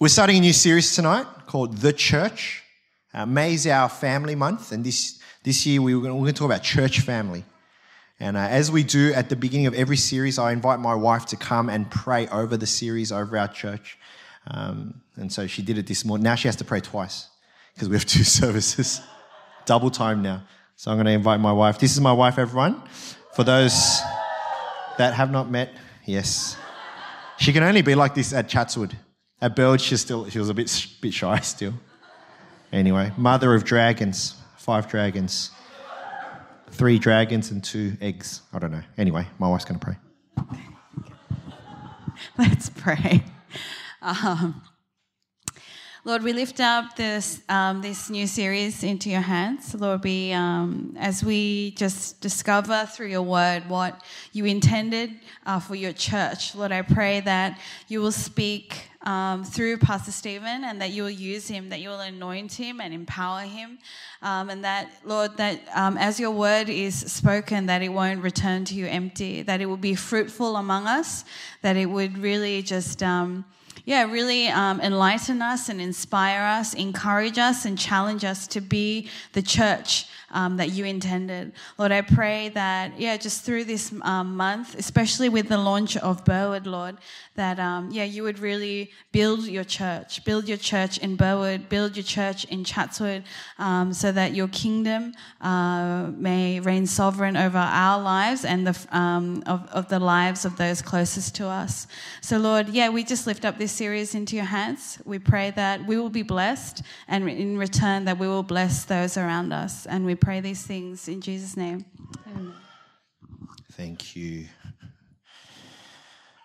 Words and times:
We're 0.00 0.08
starting 0.08 0.38
a 0.38 0.40
new 0.40 0.54
series 0.54 0.96
tonight 0.96 1.26
called 1.44 1.76
The 1.76 1.92
Church. 1.92 2.62
Uh, 3.12 3.26
May 3.26 3.52
is 3.52 3.66
our 3.66 3.90
family 3.90 4.34
month, 4.34 4.72
and 4.72 4.82
this, 4.82 5.20
this 5.42 5.66
year 5.66 5.82
we 5.82 5.94
we're 5.94 6.08
going 6.08 6.24
to 6.24 6.32
talk 6.32 6.46
about 6.46 6.62
church 6.62 7.00
family. 7.00 7.44
And 8.18 8.34
uh, 8.34 8.40
as 8.40 8.70
we 8.70 8.82
do 8.82 9.12
at 9.12 9.28
the 9.28 9.36
beginning 9.36 9.66
of 9.66 9.74
every 9.74 9.98
series, 9.98 10.38
I 10.38 10.52
invite 10.52 10.80
my 10.80 10.94
wife 10.94 11.26
to 11.26 11.36
come 11.36 11.68
and 11.68 11.90
pray 11.90 12.26
over 12.28 12.56
the 12.56 12.66
series 12.66 13.12
over 13.12 13.36
our 13.36 13.48
church. 13.48 13.98
Um, 14.46 15.02
and 15.16 15.30
so 15.30 15.46
she 15.46 15.60
did 15.60 15.76
it 15.76 15.86
this 15.86 16.02
morning. 16.02 16.24
Now 16.24 16.34
she 16.34 16.48
has 16.48 16.56
to 16.56 16.64
pray 16.64 16.80
twice 16.80 17.28
because 17.74 17.90
we 17.90 17.96
have 17.96 18.06
two 18.06 18.24
services, 18.40 19.02
double 19.66 19.90
time 19.90 20.22
now. 20.22 20.44
So 20.76 20.90
I'm 20.90 20.96
going 20.96 21.08
to 21.08 21.12
invite 21.12 21.40
my 21.40 21.52
wife. 21.52 21.78
This 21.78 21.92
is 21.92 22.00
my 22.00 22.14
wife, 22.14 22.38
everyone. 22.38 22.82
For 23.34 23.44
those 23.44 24.00
that 24.96 25.12
have 25.12 25.30
not 25.30 25.50
met, 25.50 25.74
yes. 26.06 26.56
She 27.36 27.52
can 27.52 27.62
only 27.62 27.82
be 27.82 27.94
like 27.94 28.14
this 28.14 28.32
at 28.32 28.48
Chatswood. 28.48 28.96
At 29.42 29.56
Burge, 29.56 29.80
she 29.80 29.96
still 29.96 30.28
she 30.28 30.38
was 30.38 30.48
a 30.48 30.54
bit 30.54 30.86
bit 31.00 31.14
shy 31.14 31.38
still. 31.42 31.74
Anyway, 32.72 33.12
mother 33.16 33.54
of 33.54 33.64
dragons, 33.64 34.36
five 34.56 34.88
dragons, 34.88 35.50
three 36.70 36.98
dragons 36.98 37.50
and 37.50 37.64
two 37.64 37.96
eggs. 38.00 38.42
I 38.52 38.58
don't 38.58 38.70
know. 38.70 38.82
Anyway, 38.96 39.26
my 39.38 39.48
wife's 39.48 39.64
going 39.64 39.80
to 39.80 39.86
pray. 39.86 39.96
Let's 42.38 42.70
pray. 42.70 43.24
Um, 44.02 44.62
Lord, 46.02 46.22
we 46.22 46.32
lift 46.32 46.60
up 46.60 46.96
this 46.96 47.42
um, 47.50 47.82
this 47.82 48.08
new 48.08 48.26
series 48.26 48.82
into 48.82 49.10
your 49.10 49.20
hands, 49.20 49.74
Lord. 49.74 50.02
We 50.02 50.32
um, 50.32 50.96
as 50.98 51.22
we 51.22 51.72
just 51.72 52.22
discover 52.22 52.86
through 52.86 53.08
your 53.08 53.20
word 53.20 53.68
what 53.68 54.02
you 54.32 54.46
intended 54.46 55.10
uh, 55.44 55.60
for 55.60 55.74
your 55.74 55.92
church, 55.92 56.54
Lord. 56.54 56.72
I 56.72 56.80
pray 56.80 57.20
that 57.20 57.60
you 57.88 58.00
will 58.00 58.12
speak 58.12 58.88
um, 59.02 59.44
through 59.44 59.76
Pastor 59.76 60.10
Stephen 60.10 60.64
and 60.64 60.80
that 60.80 60.88
you 60.88 61.02
will 61.02 61.10
use 61.10 61.46
him, 61.48 61.68
that 61.68 61.80
you 61.80 61.90
will 61.90 62.00
anoint 62.00 62.54
him 62.54 62.80
and 62.80 62.94
empower 62.94 63.42
him. 63.42 63.78
Um, 64.22 64.48
and 64.48 64.64
that, 64.64 64.90
Lord, 65.04 65.36
that 65.36 65.60
um, 65.74 65.98
as 65.98 66.18
your 66.18 66.30
word 66.30 66.70
is 66.70 66.94
spoken, 66.94 67.66
that 67.66 67.82
it 67.82 67.90
won't 67.90 68.22
return 68.22 68.64
to 68.66 68.74
you 68.74 68.86
empty, 68.86 69.42
that 69.42 69.60
it 69.60 69.66
will 69.66 69.76
be 69.76 69.94
fruitful 69.94 70.56
among 70.56 70.86
us, 70.86 71.26
that 71.60 71.76
it 71.76 71.86
would 71.86 72.16
really 72.16 72.62
just 72.62 73.02
um, 73.02 73.44
yeah, 73.90 74.04
really 74.04 74.46
um, 74.46 74.80
enlighten 74.80 75.42
us 75.42 75.68
and 75.68 75.80
inspire 75.80 76.42
us, 76.42 76.74
encourage 76.74 77.38
us, 77.38 77.64
and 77.64 77.76
challenge 77.76 78.24
us 78.24 78.46
to 78.46 78.60
be 78.60 79.08
the 79.32 79.42
church 79.42 80.06
um, 80.32 80.56
that 80.56 80.70
you 80.70 80.84
intended. 80.84 81.52
Lord, 81.78 81.92
I 81.92 82.02
pray 82.02 82.50
that, 82.50 82.98
yeah, 82.98 83.16
just 83.16 83.44
through 83.44 83.64
this 83.64 83.92
um, 84.02 84.36
month, 84.36 84.74
especially 84.74 85.28
with 85.28 85.48
the 85.48 85.58
launch 85.58 85.96
of 85.96 86.24
Burwood, 86.24 86.66
Lord, 86.66 86.96
that, 87.34 87.58
um, 87.58 87.90
yeah, 87.90 88.04
you 88.04 88.22
would 88.22 88.38
really 88.38 88.90
build 89.12 89.46
your 89.46 89.64
church, 89.64 90.24
build 90.24 90.48
your 90.48 90.58
church 90.58 90.98
in 90.98 91.16
Burwood, 91.16 91.68
build 91.68 91.96
your 91.96 92.04
church 92.04 92.44
in 92.46 92.64
Chatswood, 92.64 93.24
um, 93.58 93.92
so 93.92 94.12
that 94.12 94.34
your 94.34 94.48
kingdom 94.48 95.12
uh, 95.40 96.10
may 96.16 96.60
reign 96.60 96.86
sovereign 96.86 97.36
over 97.36 97.58
our 97.58 98.00
lives 98.00 98.44
and 98.44 98.66
the, 98.66 98.96
um, 98.96 99.42
of, 99.46 99.66
of 99.70 99.88
the 99.88 99.98
lives 99.98 100.44
of 100.44 100.56
those 100.56 100.82
closest 100.82 101.34
to 101.36 101.46
us. 101.46 101.86
So, 102.20 102.38
Lord, 102.38 102.68
yeah, 102.68 102.88
we 102.88 103.04
just 103.04 103.26
lift 103.26 103.44
up 103.44 103.58
this 103.58 103.72
series 103.72 104.14
into 104.14 104.36
your 104.36 104.44
hands. 104.44 104.98
We 105.04 105.18
pray 105.18 105.50
that 105.52 105.86
we 105.86 105.96
will 105.96 106.10
be 106.10 106.22
blessed, 106.22 106.82
and 107.08 107.28
in 107.28 107.58
return, 107.58 108.04
that 108.04 108.18
we 108.18 108.26
will 108.26 108.42
bless 108.42 108.84
those 108.84 109.16
around 109.16 109.52
us. 109.52 109.86
And 109.86 110.04
we 110.04 110.14
pray 110.20 110.40
these 110.40 110.62
things 110.62 111.08
in 111.08 111.20
Jesus' 111.20 111.56
name. 111.56 111.84
Amen. 112.26 112.54
Thank 113.72 114.14
you, 114.14 114.46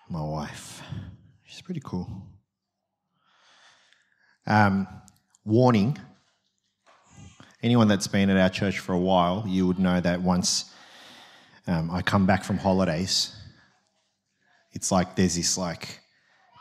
my 0.09 0.23
wife. 0.23 0.82
She's 1.44 1.62
pretty 1.62 1.82
cool. 1.84 2.08
Um, 4.48 4.88
warning 5.44 5.98
anyone 7.62 7.88
that's 7.88 8.08
been 8.08 8.30
at 8.30 8.38
our 8.38 8.50
church 8.50 8.80
for 8.80 8.94
a 8.94 9.00
while, 9.00 9.44
you 9.48 9.67
would 9.67 9.80
know 9.80 10.00
that 10.00 10.22
once 10.22 10.72
um, 11.67 11.89
I 11.92 12.02
come 12.02 12.26
back 12.26 12.44
from 12.44 12.58
holidays, 12.58 13.36
it's 14.72 14.92
like 14.92 15.16
there's 15.16 15.36
this 15.36 15.58
like 15.58 15.99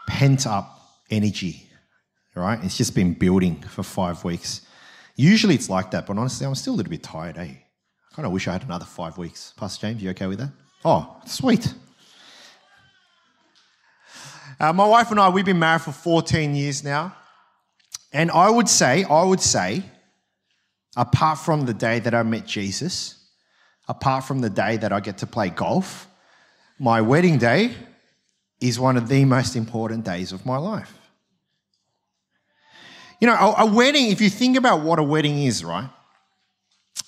pent 0.08 0.46
up 0.46 0.80
energy, 1.10 1.68
right? 2.34 2.58
It's 2.62 2.76
just 2.76 2.94
been 2.94 3.14
building 3.14 3.60
for 3.62 3.82
five 3.82 4.24
weeks. 4.24 4.62
Usually 5.16 5.54
it's 5.54 5.70
like 5.70 5.90
that, 5.92 6.06
but 6.06 6.18
honestly, 6.18 6.46
I'm 6.46 6.54
still 6.54 6.74
a 6.74 6.76
little 6.76 6.90
bit 6.90 7.02
tired, 7.02 7.38
eh? 7.38 7.42
I 7.42 8.14
kind 8.14 8.26
of 8.26 8.32
wish 8.32 8.48
I 8.48 8.52
had 8.52 8.64
another 8.64 8.84
five 8.84 9.16
weeks. 9.16 9.52
Pastor 9.56 9.86
James, 9.86 10.02
you 10.02 10.10
okay 10.10 10.26
with 10.26 10.38
that? 10.38 10.50
Oh, 10.84 11.20
sweet. 11.26 11.72
Uh, 14.58 14.72
my 14.72 14.86
wife 14.86 15.10
and 15.10 15.18
I, 15.18 15.28
we've 15.28 15.44
been 15.44 15.58
married 15.58 15.82
for 15.82 15.92
14 15.92 16.54
years 16.54 16.84
now. 16.84 17.14
And 18.12 18.30
I 18.30 18.48
would 18.50 18.68
say, 18.68 19.04
I 19.04 19.24
would 19.24 19.40
say, 19.40 19.82
apart 20.96 21.38
from 21.38 21.66
the 21.66 21.74
day 21.74 21.98
that 22.00 22.14
I 22.14 22.22
met 22.22 22.46
Jesus, 22.46 23.24
apart 23.88 24.24
from 24.24 24.40
the 24.40 24.50
day 24.50 24.76
that 24.76 24.92
I 24.92 25.00
get 25.00 25.18
to 25.18 25.26
play 25.26 25.50
golf, 25.50 26.08
my 26.78 27.00
wedding 27.00 27.38
day 27.38 27.74
is 28.60 28.78
one 28.78 28.96
of 28.96 29.08
the 29.08 29.24
most 29.24 29.56
important 29.56 30.04
days 30.04 30.32
of 30.32 30.46
my 30.46 30.56
life. 30.56 30.96
You 33.20 33.28
know, 33.28 33.34
a, 33.34 33.62
a 33.62 33.66
wedding, 33.66 34.10
if 34.10 34.20
you 34.20 34.30
think 34.30 34.56
about 34.56 34.80
what 34.82 34.98
a 34.98 35.02
wedding 35.02 35.42
is, 35.42 35.64
right? 35.64 35.88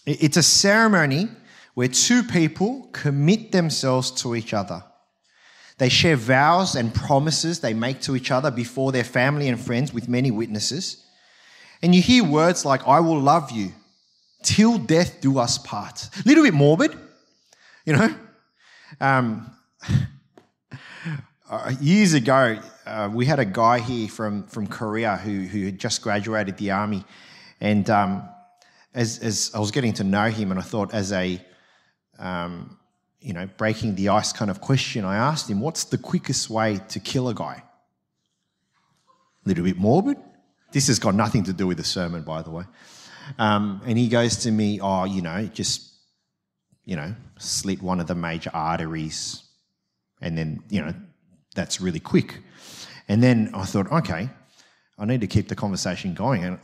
It's 0.07 0.37
a 0.37 0.43
ceremony 0.43 1.29
where 1.75 1.89
two 1.89 2.23
people 2.23 2.89
commit 2.93 3.53
themselves 3.53 4.11
to 4.11 4.35
each 4.35 4.55
other. 4.55 4.83
They 5.79 5.89
share 5.89 6.17
vows 6.17 6.75
and 6.75 6.95
promises 6.95 7.61
they 7.61 7.75
make 7.75 8.01
to 8.03 8.17
each 8.17 8.31
other 8.31 8.51
before 8.51 8.93
their 8.93 9.05
family 9.05 9.49
and 9.49 9.61
friends 9.61 9.93
with 9.93 10.09
many 10.09 10.31
witnesses. 10.31 11.05
And 11.83 11.95
you 11.95 12.01
hear 12.01 12.25
words 12.25 12.65
like, 12.65 12.87
I 12.89 13.01
will 13.01 13.21
love 13.21 13.51
you 13.51 13.73
till 14.43 14.79
death 14.79 15.21
do 15.21 15.39
us 15.39 15.59
part. 15.59 16.09
A 16.25 16.29
little 16.29 16.45
bit 16.45 16.55
morbid, 16.55 16.97
you 17.85 17.93
know? 17.93 18.15
Um, 19.01 19.51
uh, 21.51 21.75
years 21.81 22.15
ago, 22.15 22.59
uh, 22.87 23.11
we 23.13 23.27
had 23.27 23.39
a 23.39 23.45
guy 23.45 23.81
here 23.81 24.09
from, 24.09 24.45
from 24.45 24.67
Korea 24.67 25.17
who, 25.17 25.43
who 25.43 25.65
had 25.67 25.79
just 25.79 26.03
graduated 26.03 26.57
the 26.57 26.71
army. 26.71 27.05
And 27.61 27.89
um, 27.91 28.29
as, 28.95 29.19
as 29.19 29.51
I 29.55 29.59
was 29.59 29.71
getting 29.71 29.93
to 29.95 30.05
know 30.05 30.27
him, 30.27 30.51
and 30.51 30.61
I 30.61 30.63
thought, 30.63 30.95
as 30.95 31.13
a, 31.13 31.41
um, 32.19 32.79
you 33.21 33.33
know, 33.33 33.49
breaking 33.57 33.97
the 33.97 34.11
ice 34.11 34.33
kind 34.33 34.51
of 34.51 34.61
question, 34.61 35.05
I 35.05 35.17
asked 35.17 35.51
him, 35.51 35.61
what's 35.61 35.85
the 35.85 35.99
quickest 35.99 36.49
way 36.49 36.79
to 36.89 37.01
kill 37.01 37.29
a 37.29 37.35
guy? 37.35 37.63
A 39.45 39.49
little 39.49 39.65
bit 39.65 39.77
morbid. 39.77 40.19
This 40.73 40.87
has 40.87 40.99
got 40.99 41.15
nothing 41.15 41.45
to 41.45 41.53
do 41.53 41.67
with 41.67 41.79
the 41.79 41.85
sermon, 41.85 42.23
by 42.23 42.43
the 42.43 42.51
way. 42.51 42.65
Um, 43.39 43.83
and 43.85 43.99
he 43.99 44.09
goes 44.09 44.37
to 44.39 44.51
me, 44.51 44.81
oh, 44.81 45.05
you 45.05 45.23
know, 45.23 45.47
just, 45.47 45.93
you 46.85 46.95
know, 46.95 47.15
slit 47.39 47.83
one 47.83 47.99
of 47.99 48.07
the 48.07 48.15
major 48.15 48.51
arteries 48.55 49.43
and 50.21 50.39
then, 50.39 50.63
you 50.71 50.81
know, 50.81 50.95
that's 51.55 51.81
really 51.81 52.01
quick. 52.01 52.39
And 53.09 53.23
then 53.23 53.51
I 53.55 53.65
thought, 53.65 53.91
okay, 53.91 54.29
I 54.99 55.05
need 55.05 55.21
to 55.21 55.27
keep 55.27 55.49
the 55.49 55.55
conversation 55.55 56.15
going. 56.15 56.45
And, 56.45 56.59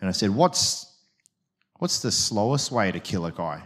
and 0.00 0.08
I 0.08 0.12
said, 0.12 0.30
what's, 0.30 0.86
what's 1.78 2.00
the 2.00 2.10
slowest 2.10 2.72
way 2.72 2.90
to 2.90 3.00
kill 3.00 3.26
a 3.26 3.32
guy? 3.32 3.62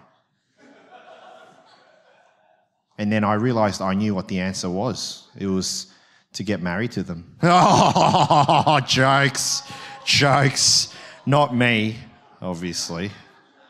And 2.99 3.11
then 3.11 3.25
I 3.25 3.35
realized 3.35 3.81
I 3.81 3.95
knew 3.95 4.15
what 4.15 4.29
the 4.29 4.39
answer 4.41 4.69
was. 4.69 5.29
It 5.39 5.47
was 5.47 5.93
to 6.35 6.45
get 6.45 6.63
married 6.63 6.93
to 6.93 7.03
them. 7.03 7.37
Oh, 7.43 8.81
jokes, 8.87 9.63
jokes. 10.05 10.95
Not 11.27 11.55
me, 11.55 11.97
obviously. 12.41 13.11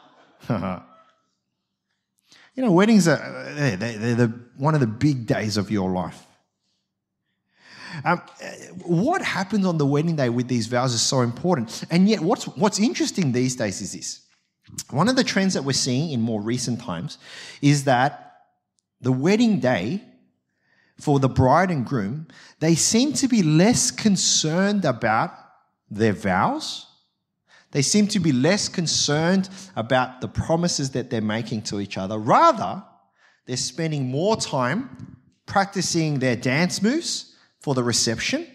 you 0.48 0.56
know, 2.56 2.72
weddings 2.72 3.08
are 3.08 3.54
they're, 3.54 3.76
they're 3.76 4.14
the, 4.14 4.40
one 4.56 4.74
of 4.74 4.80
the 4.80 4.86
big 4.86 5.26
days 5.26 5.56
of 5.56 5.70
your 5.70 5.90
life. 5.90 6.26
Um, 8.04 8.18
what 8.84 9.22
happens 9.22 9.66
on 9.66 9.78
the 9.78 9.86
wedding 9.86 10.16
day 10.16 10.28
with 10.28 10.48
these 10.48 10.66
vows 10.66 10.94
is 10.94 11.02
so 11.02 11.20
important. 11.20 11.84
And 11.90 12.08
yet, 12.08 12.20
what's, 12.20 12.44
what's 12.44 12.78
interesting 12.78 13.32
these 13.32 13.56
days 13.56 13.80
is 13.80 13.92
this. 13.92 14.20
One 14.90 15.08
of 15.08 15.16
the 15.16 15.24
trends 15.24 15.54
that 15.54 15.64
we're 15.64 15.72
seeing 15.72 16.10
in 16.10 16.20
more 16.20 16.40
recent 16.40 16.80
times 16.80 17.18
is 17.60 17.84
that 17.84 18.32
the 19.00 19.12
wedding 19.12 19.60
day 19.60 20.02
for 21.00 21.18
the 21.18 21.28
bride 21.28 21.70
and 21.70 21.84
groom, 21.84 22.28
they 22.60 22.74
seem 22.74 23.12
to 23.14 23.28
be 23.28 23.42
less 23.42 23.90
concerned 23.90 24.84
about 24.84 25.32
their 25.90 26.12
vows. 26.12 26.86
They 27.72 27.82
seem 27.82 28.06
to 28.08 28.20
be 28.20 28.32
less 28.32 28.68
concerned 28.68 29.48
about 29.74 30.20
the 30.20 30.28
promises 30.28 30.90
that 30.90 31.10
they're 31.10 31.20
making 31.20 31.62
to 31.62 31.80
each 31.80 31.98
other. 31.98 32.18
Rather, 32.18 32.82
they're 33.46 33.56
spending 33.56 34.10
more 34.10 34.36
time 34.36 35.16
practicing 35.46 36.18
their 36.18 36.36
dance 36.36 36.80
moves 36.80 37.31
for 37.62 37.74
the 37.74 37.82
reception, 37.82 38.46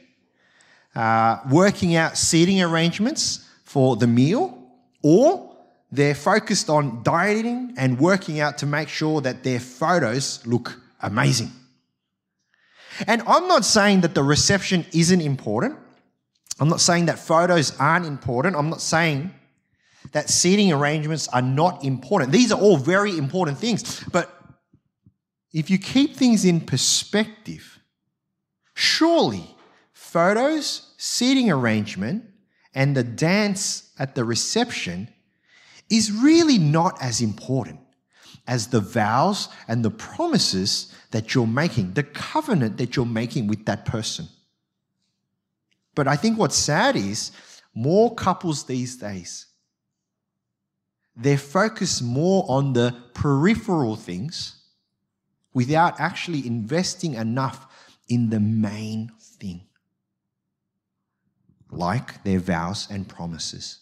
uh, 0.95 1.39
working 1.50 1.95
out 1.95 2.18
seating 2.18 2.62
arrangements 2.62 3.48
for 3.63 3.95
the 3.95 4.07
meal, 4.07 4.57
or 5.01 5.56
they're 5.92 6.15
focused 6.15 6.69
on 6.69 7.01
dieting 7.04 7.74
and 7.77 8.00
working 8.00 8.39
out 8.39 8.57
to 8.59 8.65
make 8.65 8.89
sure 8.89 9.21
that 9.21 9.44
their 9.44 9.59
photos 9.59 10.45
look 10.45 10.80
amazing. 11.01 11.51
And 13.06 13.21
I'm 13.27 13.48
not 13.48 13.63
saying 13.63 14.01
that 14.01 14.15
the 14.15 14.24
reception 14.24 14.86
isn't 14.92 15.21
important. 15.21 15.77
I'm 16.59 16.69
not 16.69 16.81
saying 16.81 17.06
that 17.06 17.19
photos 17.19 17.77
aren't 17.80 18.06
important. 18.06 18.56
I'm 18.56 18.69
not 18.69 18.81
saying 18.81 19.33
that 20.12 20.30
seating 20.30 20.71
arrangements 20.71 21.27
are 21.30 21.42
not 21.42 21.83
important. 21.83 22.31
These 22.31 22.51
are 22.51 22.59
all 22.59 22.77
very 22.77 23.18
important 23.18 23.59
things. 23.59 24.04
But 24.12 24.33
if 25.54 25.69
you 25.69 25.77
keep 25.77 26.15
things 26.15 26.44
in 26.44 26.62
perspective, 26.62 27.77
surely 28.78 29.56
photos, 29.92 30.94
seating 30.98 31.50
arrangement, 31.50 32.24
and 32.76 32.96
the 32.96 33.04
dance 33.04 33.92
at 33.98 34.14
the 34.14 34.24
reception 34.24 35.10
is 35.90 36.12
really 36.12 36.60
not 36.60 36.96
as 37.02 37.20
important 37.20 37.80
as 38.46 38.68
the 38.68 38.80
vows 38.80 39.50
and 39.68 39.84
the 39.84 39.90
promises 39.90 40.94
that 41.10 41.34
you're 41.34 41.48
making, 41.48 41.94
the 41.94 42.04
covenant 42.04 42.78
that 42.78 42.96
you're 42.96 43.06
making 43.06 43.48
with 43.48 43.66
that 43.66 43.84
person. 43.84 44.28
But 45.96 46.08
I 46.08 46.16
think 46.16 46.38
what's 46.38 46.56
sad 46.56 46.96
is 46.96 47.32
more 47.74 48.14
couples 48.14 48.66
these 48.66 48.96
days, 48.96 49.48
they're 51.16 51.40
focused 51.40 52.04
more 52.04 52.46
on 52.48 52.74
the 52.74 52.96
peripheral 53.16 53.96
things 53.96 54.62
without 55.56 56.00
actually 56.00 56.46
investing 56.46 57.16
enough 57.16 57.68
in 58.07 58.30
the 58.30 58.39
main 58.39 59.12
thing, 59.19 59.62
like 61.71 62.24
their 62.24 62.39
vows 62.39 62.88
and 62.89 63.07
promises. 63.07 63.80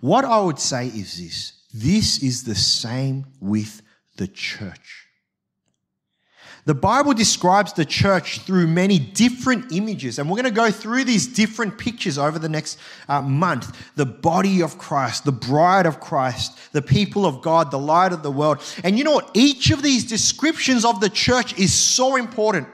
What 0.00 0.24
I 0.24 0.40
would 0.40 0.58
say 0.58 0.88
is 0.88 1.18
this 1.18 1.52
this 1.72 2.22
is 2.22 2.44
the 2.44 2.54
same 2.54 3.26
with 3.40 3.82
the 4.16 4.28
church. 4.28 5.03
The 6.66 6.74
Bible 6.74 7.12
describes 7.12 7.74
the 7.74 7.84
church 7.84 8.40
through 8.40 8.66
many 8.68 8.98
different 8.98 9.70
images, 9.70 10.18
and 10.18 10.30
we're 10.30 10.40
going 10.40 10.44
to 10.44 10.50
go 10.50 10.70
through 10.70 11.04
these 11.04 11.26
different 11.26 11.76
pictures 11.76 12.16
over 12.16 12.38
the 12.38 12.48
next 12.48 12.78
uh, 13.06 13.20
month. 13.20 13.76
The 13.96 14.06
body 14.06 14.62
of 14.62 14.78
Christ, 14.78 15.26
the 15.26 15.32
bride 15.32 15.84
of 15.84 16.00
Christ, 16.00 16.58
the 16.72 16.80
people 16.80 17.26
of 17.26 17.42
God, 17.42 17.70
the 17.70 17.78
light 17.78 18.12
of 18.12 18.22
the 18.22 18.30
world. 18.30 18.62
And 18.82 18.96
you 18.96 19.04
know 19.04 19.12
what? 19.12 19.30
Each 19.34 19.70
of 19.70 19.82
these 19.82 20.04
descriptions 20.04 20.86
of 20.86 21.00
the 21.00 21.10
church 21.10 21.58
is 21.58 21.74
so 21.74 22.16
important. 22.16 22.66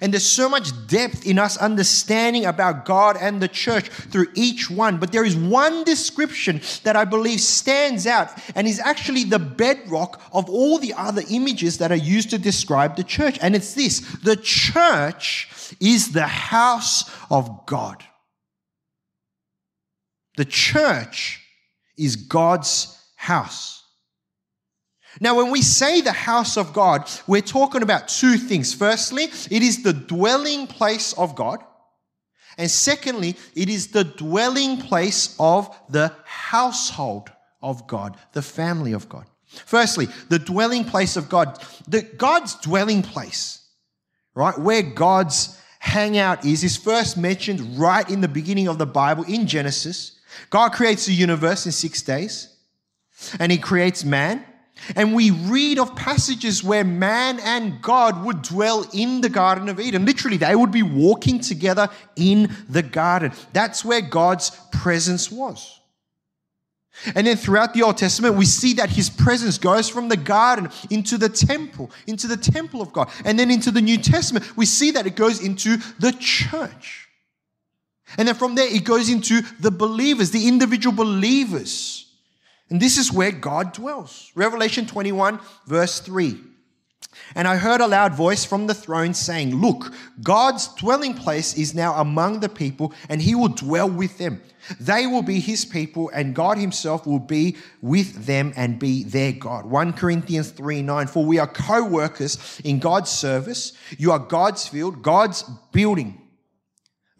And 0.00 0.12
there's 0.12 0.26
so 0.26 0.48
much 0.48 0.70
depth 0.86 1.26
in 1.26 1.38
us 1.38 1.56
understanding 1.56 2.44
about 2.46 2.84
God 2.84 3.16
and 3.20 3.40
the 3.40 3.48
church 3.48 3.88
through 3.88 4.26
each 4.34 4.70
one. 4.70 4.98
But 4.98 5.12
there 5.12 5.24
is 5.24 5.36
one 5.36 5.84
description 5.84 6.60
that 6.82 6.96
I 6.96 7.04
believe 7.04 7.40
stands 7.40 8.06
out 8.06 8.30
and 8.54 8.66
is 8.66 8.80
actually 8.80 9.24
the 9.24 9.38
bedrock 9.38 10.20
of 10.32 10.50
all 10.50 10.78
the 10.78 10.94
other 10.94 11.22
images 11.30 11.78
that 11.78 11.92
are 11.92 11.96
used 11.96 12.30
to 12.30 12.38
describe 12.38 12.96
the 12.96 13.04
church. 13.04 13.38
And 13.40 13.54
it's 13.54 13.74
this 13.74 14.00
the 14.22 14.36
church 14.36 15.48
is 15.80 16.12
the 16.12 16.26
house 16.26 17.10
of 17.30 17.66
God. 17.66 18.04
The 20.36 20.44
church 20.44 21.40
is 21.96 22.16
God's 22.16 22.98
house. 23.16 23.73
Now, 25.20 25.36
when 25.36 25.50
we 25.50 25.62
say 25.62 26.00
the 26.00 26.12
house 26.12 26.56
of 26.56 26.72
God, 26.72 27.08
we're 27.26 27.40
talking 27.40 27.82
about 27.82 28.08
two 28.08 28.36
things. 28.36 28.74
Firstly, 28.74 29.24
it 29.50 29.62
is 29.62 29.82
the 29.82 29.92
dwelling 29.92 30.66
place 30.66 31.12
of 31.14 31.34
God. 31.34 31.62
And 32.56 32.70
secondly, 32.70 33.36
it 33.54 33.68
is 33.68 33.88
the 33.88 34.04
dwelling 34.04 34.78
place 34.78 35.34
of 35.38 35.74
the 35.88 36.12
household 36.24 37.30
of 37.62 37.86
God, 37.86 38.16
the 38.32 38.42
family 38.42 38.92
of 38.92 39.08
God. 39.08 39.26
Firstly, 39.46 40.08
the 40.28 40.38
dwelling 40.38 40.84
place 40.84 41.16
of 41.16 41.28
God, 41.28 41.62
the 41.86 42.02
God's 42.02 42.54
dwelling 42.56 43.02
place, 43.02 43.60
right? 44.34 44.58
Where 44.58 44.82
God's 44.82 45.60
hangout 45.78 46.44
is, 46.44 46.64
is 46.64 46.76
first 46.76 47.16
mentioned 47.16 47.78
right 47.78 48.08
in 48.08 48.20
the 48.20 48.28
beginning 48.28 48.68
of 48.68 48.78
the 48.78 48.86
Bible 48.86 49.24
in 49.24 49.46
Genesis. 49.46 50.18
God 50.50 50.72
creates 50.72 51.06
the 51.06 51.12
universe 51.12 51.66
in 51.66 51.72
six 51.72 52.02
days, 52.02 52.56
and 53.38 53.52
He 53.52 53.58
creates 53.58 54.04
man. 54.04 54.44
And 54.96 55.14
we 55.14 55.30
read 55.30 55.78
of 55.78 55.94
passages 55.96 56.62
where 56.62 56.84
man 56.84 57.38
and 57.40 57.80
God 57.80 58.24
would 58.24 58.42
dwell 58.42 58.86
in 58.92 59.20
the 59.20 59.28
Garden 59.28 59.68
of 59.68 59.80
Eden. 59.80 60.04
Literally, 60.04 60.36
they 60.36 60.54
would 60.54 60.72
be 60.72 60.82
walking 60.82 61.40
together 61.40 61.88
in 62.16 62.54
the 62.68 62.82
garden. 62.82 63.32
That's 63.52 63.84
where 63.84 64.00
God's 64.00 64.50
presence 64.72 65.30
was. 65.30 65.80
And 67.14 67.26
then 67.26 67.36
throughout 67.36 67.74
the 67.74 67.82
Old 67.82 67.98
Testament, 67.98 68.36
we 68.36 68.44
see 68.44 68.74
that 68.74 68.90
his 68.90 69.10
presence 69.10 69.58
goes 69.58 69.88
from 69.88 70.08
the 70.08 70.16
garden 70.16 70.70
into 70.90 71.18
the 71.18 71.28
temple, 71.28 71.90
into 72.06 72.26
the 72.26 72.36
temple 72.36 72.80
of 72.80 72.92
God. 72.92 73.10
And 73.24 73.38
then 73.38 73.50
into 73.50 73.70
the 73.70 73.80
New 73.80 73.98
Testament, 73.98 74.56
we 74.56 74.66
see 74.66 74.92
that 74.92 75.06
it 75.06 75.16
goes 75.16 75.44
into 75.44 75.78
the 75.98 76.12
church. 76.12 77.08
And 78.16 78.28
then 78.28 78.34
from 78.34 78.54
there, 78.54 78.72
it 78.72 78.84
goes 78.84 79.10
into 79.10 79.42
the 79.58 79.72
believers, 79.72 80.30
the 80.30 80.46
individual 80.46 80.94
believers. 80.94 82.03
And 82.70 82.80
this 82.80 82.98
is 82.98 83.12
where 83.12 83.32
God 83.32 83.72
dwells. 83.72 84.32
Revelation 84.34 84.86
21, 84.86 85.38
verse 85.66 86.00
3. 86.00 86.38
And 87.34 87.46
I 87.46 87.56
heard 87.56 87.80
a 87.80 87.86
loud 87.86 88.14
voice 88.14 88.44
from 88.44 88.66
the 88.66 88.74
throne 88.74 89.14
saying, 89.14 89.54
Look, 89.54 89.92
God's 90.22 90.68
dwelling 90.74 91.14
place 91.14 91.56
is 91.56 91.74
now 91.74 91.94
among 91.94 92.40
the 92.40 92.48
people, 92.48 92.92
and 93.08 93.22
he 93.22 93.34
will 93.34 93.48
dwell 93.48 93.88
with 93.88 94.18
them. 94.18 94.42
They 94.80 95.06
will 95.06 95.22
be 95.22 95.40
his 95.40 95.64
people, 95.64 96.10
and 96.14 96.34
God 96.34 96.58
himself 96.58 97.06
will 97.06 97.18
be 97.18 97.56
with 97.82 98.26
them 98.26 98.52
and 98.56 98.78
be 98.78 99.04
their 99.04 99.32
God. 99.32 99.66
1 99.66 99.92
Corinthians 99.92 100.50
3 100.50 100.82
9. 100.82 101.06
For 101.06 101.24
we 101.24 101.38
are 101.38 101.46
co 101.46 101.84
workers 101.84 102.60
in 102.64 102.78
God's 102.78 103.10
service. 103.10 103.72
You 103.98 104.12
are 104.12 104.18
God's 104.18 104.66
field, 104.66 105.02
God's 105.02 105.42
building. 105.72 106.23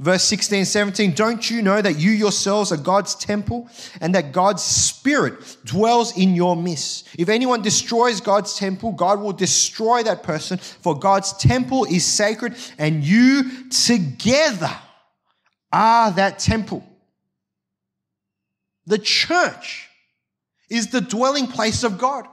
Verse 0.00 0.24
16, 0.24 0.64
17, 0.64 1.12
don't 1.12 1.48
you 1.48 1.62
know 1.62 1.80
that 1.80 2.00
you 2.00 2.10
yourselves 2.10 2.72
are 2.72 2.76
God's 2.76 3.14
temple 3.14 3.68
and 4.00 4.12
that 4.16 4.32
God's 4.32 4.62
spirit 4.62 5.56
dwells 5.64 6.18
in 6.18 6.34
your 6.34 6.56
midst? 6.56 7.08
If 7.16 7.28
anyone 7.28 7.62
destroys 7.62 8.20
God's 8.20 8.56
temple, 8.58 8.90
God 8.90 9.20
will 9.20 9.32
destroy 9.32 10.02
that 10.02 10.24
person, 10.24 10.58
for 10.58 10.98
God's 10.98 11.32
temple 11.34 11.84
is 11.84 12.04
sacred 12.04 12.56
and 12.76 13.04
you 13.04 13.68
together 13.70 14.76
are 15.72 16.10
that 16.10 16.40
temple. 16.40 16.84
The 18.86 18.98
church 18.98 19.88
is 20.68 20.88
the 20.88 21.00
dwelling 21.00 21.46
place 21.46 21.84
of 21.84 21.98
God. 21.98 22.26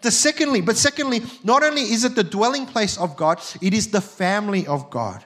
The 0.00 0.10
secondly, 0.10 0.62
but 0.62 0.78
secondly, 0.78 1.20
not 1.44 1.62
only 1.62 1.82
is 1.82 2.04
it 2.04 2.14
the 2.14 2.24
dwelling 2.24 2.64
place 2.64 2.96
of 2.96 3.18
God, 3.18 3.42
it 3.60 3.74
is 3.74 3.88
the 3.88 4.00
family 4.00 4.66
of 4.66 4.88
God. 4.88 5.22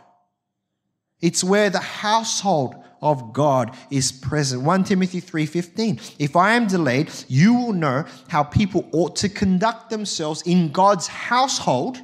It's 1.25 1.43
where 1.43 1.71
the 1.71 1.79
household 1.79 2.75
of 3.01 3.33
God 3.33 3.75
is 3.91 4.13
present. 4.13 4.61
1 4.61 4.85
Timothy 4.85 5.21
3:15. 5.21 5.99
If 6.19 6.37
I 6.37 6.53
am 6.53 6.67
delayed, 6.67 7.11
you 7.29 7.55
will 7.55 7.73
know 7.73 8.05
how 8.29 8.43
people 8.43 8.85
ought 8.93 9.17
to 9.17 9.31
conduct 9.31 9.89
themselves 9.89 10.43
in 10.43 10.71
God's 10.71 11.07
household, 11.07 11.99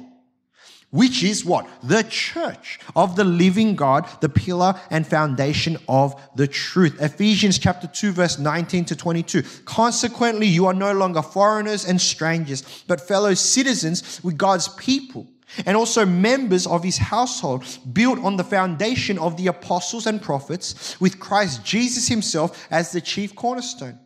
which 0.89 1.23
is 1.23 1.45
what? 1.45 1.67
The 1.83 2.01
church 2.01 2.79
of 2.95 3.15
the 3.15 3.23
living 3.23 3.75
God, 3.75 4.07
the 4.21 4.29
pillar 4.29 4.73
and 4.89 5.05
foundation 5.05 5.77
of 5.87 6.15
the 6.35 6.47
truth. 6.47 6.99
Ephesians 6.99 7.59
chapter 7.59 7.85
2 7.85 8.13
verse 8.13 8.39
19 8.39 8.85
to 8.85 8.95
22. 8.95 9.43
Consequently, 9.65 10.47
you 10.47 10.65
are 10.65 10.73
no 10.73 10.93
longer 10.93 11.21
foreigners 11.21 11.85
and 11.85 12.01
strangers, 12.01 12.63
but 12.87 13.07
fellow 13.07 13.35
citizens 13.35 14.19
with 14.23 14.35
God's 14.35 14.67
people 14.69 15.27
and 15.65 15.75
also 15.77 16.05
members 16.05 16.65
of 16.65 16.83
his 16.83 16.97
household, 16.97 17.63
built 17.93 18.19
on 18.19 18.37
the 18.37 18.43
foundation 18.43 19.17
of 19.17 19.37
the 19.37 19.47
apostles 19.47 20.07
and 20.07 20.21
prophets, 20.21 20.99
with 20.99 21.19
Christ 21.19 21.63
Jesus 21.63 22.07
himself 22.07 22.67
as 22.71 22.91
the 22.91 23.01
chief 23.01 23.35
cornerstone. 23.35 23.99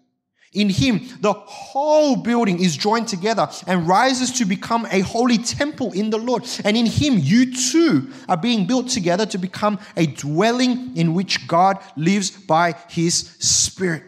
In 0.55 0.69
him, 0.69 1.01
the 1.19 1.33
whole 1.33 2.15
building 2.15 2.63
is 2.63 2.77
joined 2.77 3.09
together 3.09 3.49
and 3.67 3.87
rises 3.87 4.31
to 4.37 4.45
become 4.45 4.87
a 4.89 5.01
holy 5.01 5.37
temple 5.37 5.91
in 5.91 6.09
the 6.09 6.17
Lord. 6.17 6.47
And 6.63 6.77
in 6.77 6.85
him, 6.85 7.17
you 7.17 7.53
too 7.53 8.09
are 8.29 8.37
being 8.37 8.65
built 8.65 8.87
together 8.87 9.25
to 9.27 9.37
become 9.37 9.79
a 9.97 10.05
dwelling 10.07 10.95
in 10.95 11.13
which 11.13 11.45
God 11.45 11.79
lives 11.97 12.31
by 12.31 12.75
his 12.87 13.15
Spirit. 13.39 14.03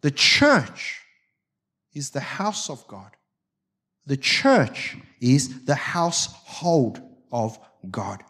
The 0.00 0.10
church 0.10 1.00
is 1.94 2.10
the 2.10 2.20
house 2.20 2.68
of 2.68 2.84
God. 2.88 3.12
The 4.08 4.16
church 4.16 4.96
is 5.20 5.66
the 5.66 5.74
household 5.74 6.98
of 7.30 7.58
God. 7.90 8.24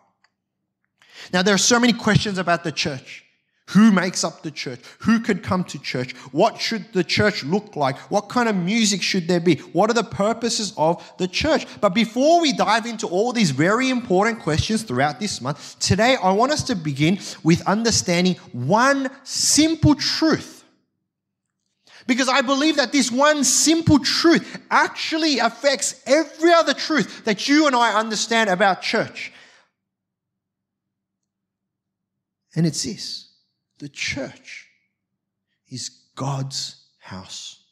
Now, 1.33 1.43
there 1.43 1.55
are 1.55 1.59
so 1.59 1.79
many 1.79 1.93
questions 1.93 2.37
about 2.37 2.65
the 2.65 2.73
church. 2.73 3.25
Who 3.69 3.93
makes 3.93 4.25
up 4.25 4.43
the 4.43 4.51
church? 4.51 4.81
Who 5.01 5.21
could 5.21 5.45
come 5.45 5.63
to 5.65 5.79
church? 5.79 6.17
What 6.33 6.61
should 6.61 6.93
the 6.95 7.05
church 7.05 7.45
look 7.45 7.77
like? 7.77 7.97
What 8.11 8.29
kind 8.29 8.49
of 8.49 8.57
music 8.57 9.03
should 9.03 9.29
there 9.29 9.39
be? 9.39 9.57
What 9.73 9.89
are 9.89 9.95
the 9.95 10.03
purposes 10.03 10.73
of 10.77 11.05
the 11.19 11.29
church? 11.29 11.65
But 11.81 11.91
before 11.91 12.41
we 12.41 12.55
dive 12.55 12.87
into 12.87 13.07
all 13.07 13.33
these 13.33 13.53
very 13.53 13.89
important 13.89 14.41
questions 14.41 14.83
throughout 14.83 15.21
this 15.21 15.41
month, 15.41 15.79
today 15.79 16.17
I 16.21 16.33
want 16.33 16.51
us 16.51 16.65
to 16.65 16.75
begin 16.75 17.21
with 17.45 17.65
understanding 17.69 18.35
one 18.53 19.11
simple 19.23 19.95
truth 19.95 20.58
because 22.09 22.31
I 22.31 22.41
believe 22.41 22.77
that 22.77 22.91
this 22.91 23.13
one 23.13 23.45
simple 23.45 23.99
truth 23.99 24.59
actually 24.71 25.41
affects 25.41 26.03
every 26.07 26.51
other 26.55 26.73
truth 26.73 27.27
that 27.27 27.49
you 27.49 27.67
and 27.67 27.77
I 27.77 27.93
understand 27.93 28.49
about 28.49 28.81
church. 28.81 29.31
And 32.57 32.67
it's 32.67 32.83
this 32.83 33.29
the 33.79 33.91
church 33.91 34.69
is 35.69 35.91
God's 36.17 36.87
house, 36.99 37.63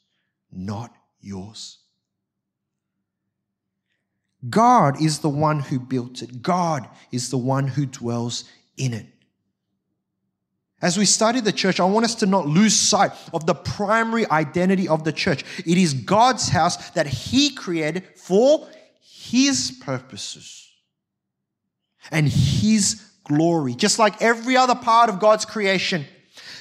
not 0.51 0.93
yours. 1.19 1.79
God 4.47 5.01
is 5.01 5.19
the 5.19 5.29
one 5.29 5.61
who 5.61 5.79
built 5.79 6.21
it, 6.21 6.43
God 6.43 6.87
is 7.11 7.31
the 7.31 7.39
one 7.39 7.69
who 7.69 7.87
dwells 7.87 8.43
in 8.77 8.93
it. 8.93 9.07
As 10.81 10.97
we 10.97 11.05
study 11.05 11.39
the 11.39 11.51
church, 11.51 11.79
I 11.79 11.85
want 11.85 12.05
us 12.05 12.15
to 12.15 12.27
not 12.27 12.45
lose 12.45 12.75
sight 12.75 13.11
of 13.33 13.47
the 13.47 13.55
primary 13.55 14.29
identity 14.29 14.87
of 14.87 15.03
the 15.03 15.11
church. 15.11 15.43
It 15.59 15.77
is 15.77 15.93
God's 15.93 16.49
house 16.49 16.91
that 16.91 17.07
He 17.07 17.49
created 17.49 18.03
for 18.15 18.67
His 19.01 19.71
purposes 19.83 20.69
and 22.11 22.27
His 22.27 23.03
glory. 23.23 23.73
Just 23.73 23.97
like 23.97 24.21
every 24.21 24.55
other 24.55 24.75
part 24.75 25.09
of 25.09 25.19
God's 25.19 25.45
creation, 25.45 26.05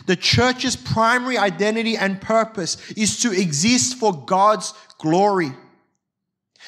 the 0.06 0.16
church's 0.16 0.76
primary 0.76 1.36
identity 1.36 1.96
and 1.96 2.20
purpose 2.20 2.78
is 2.92 3.20
to 3.20 3.32
exist 3.32 3.98
for 3.98 4.14
God's 4.24 4.72
glory. 4.98 5.52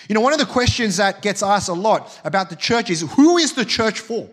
You 0.08 0.14
know, 0.14 0.20
one 0.20 0.34
of 0.34 0.38
the 0.38 0.46
questions 0.46 0.98
that 0.98 1.22
gets 1.22 1.42
asked 1.42 1.70
a 1.70 1.74
lot 1.74 2.20
about 2.24 2.50
the 2.50 2.56
church 2.56 2.90
is 2.90 3.00
who 3.00 3.38
is 3.38 3.54
the 3.54 3.64
church 3.64 4.00
for? 4.00 4.28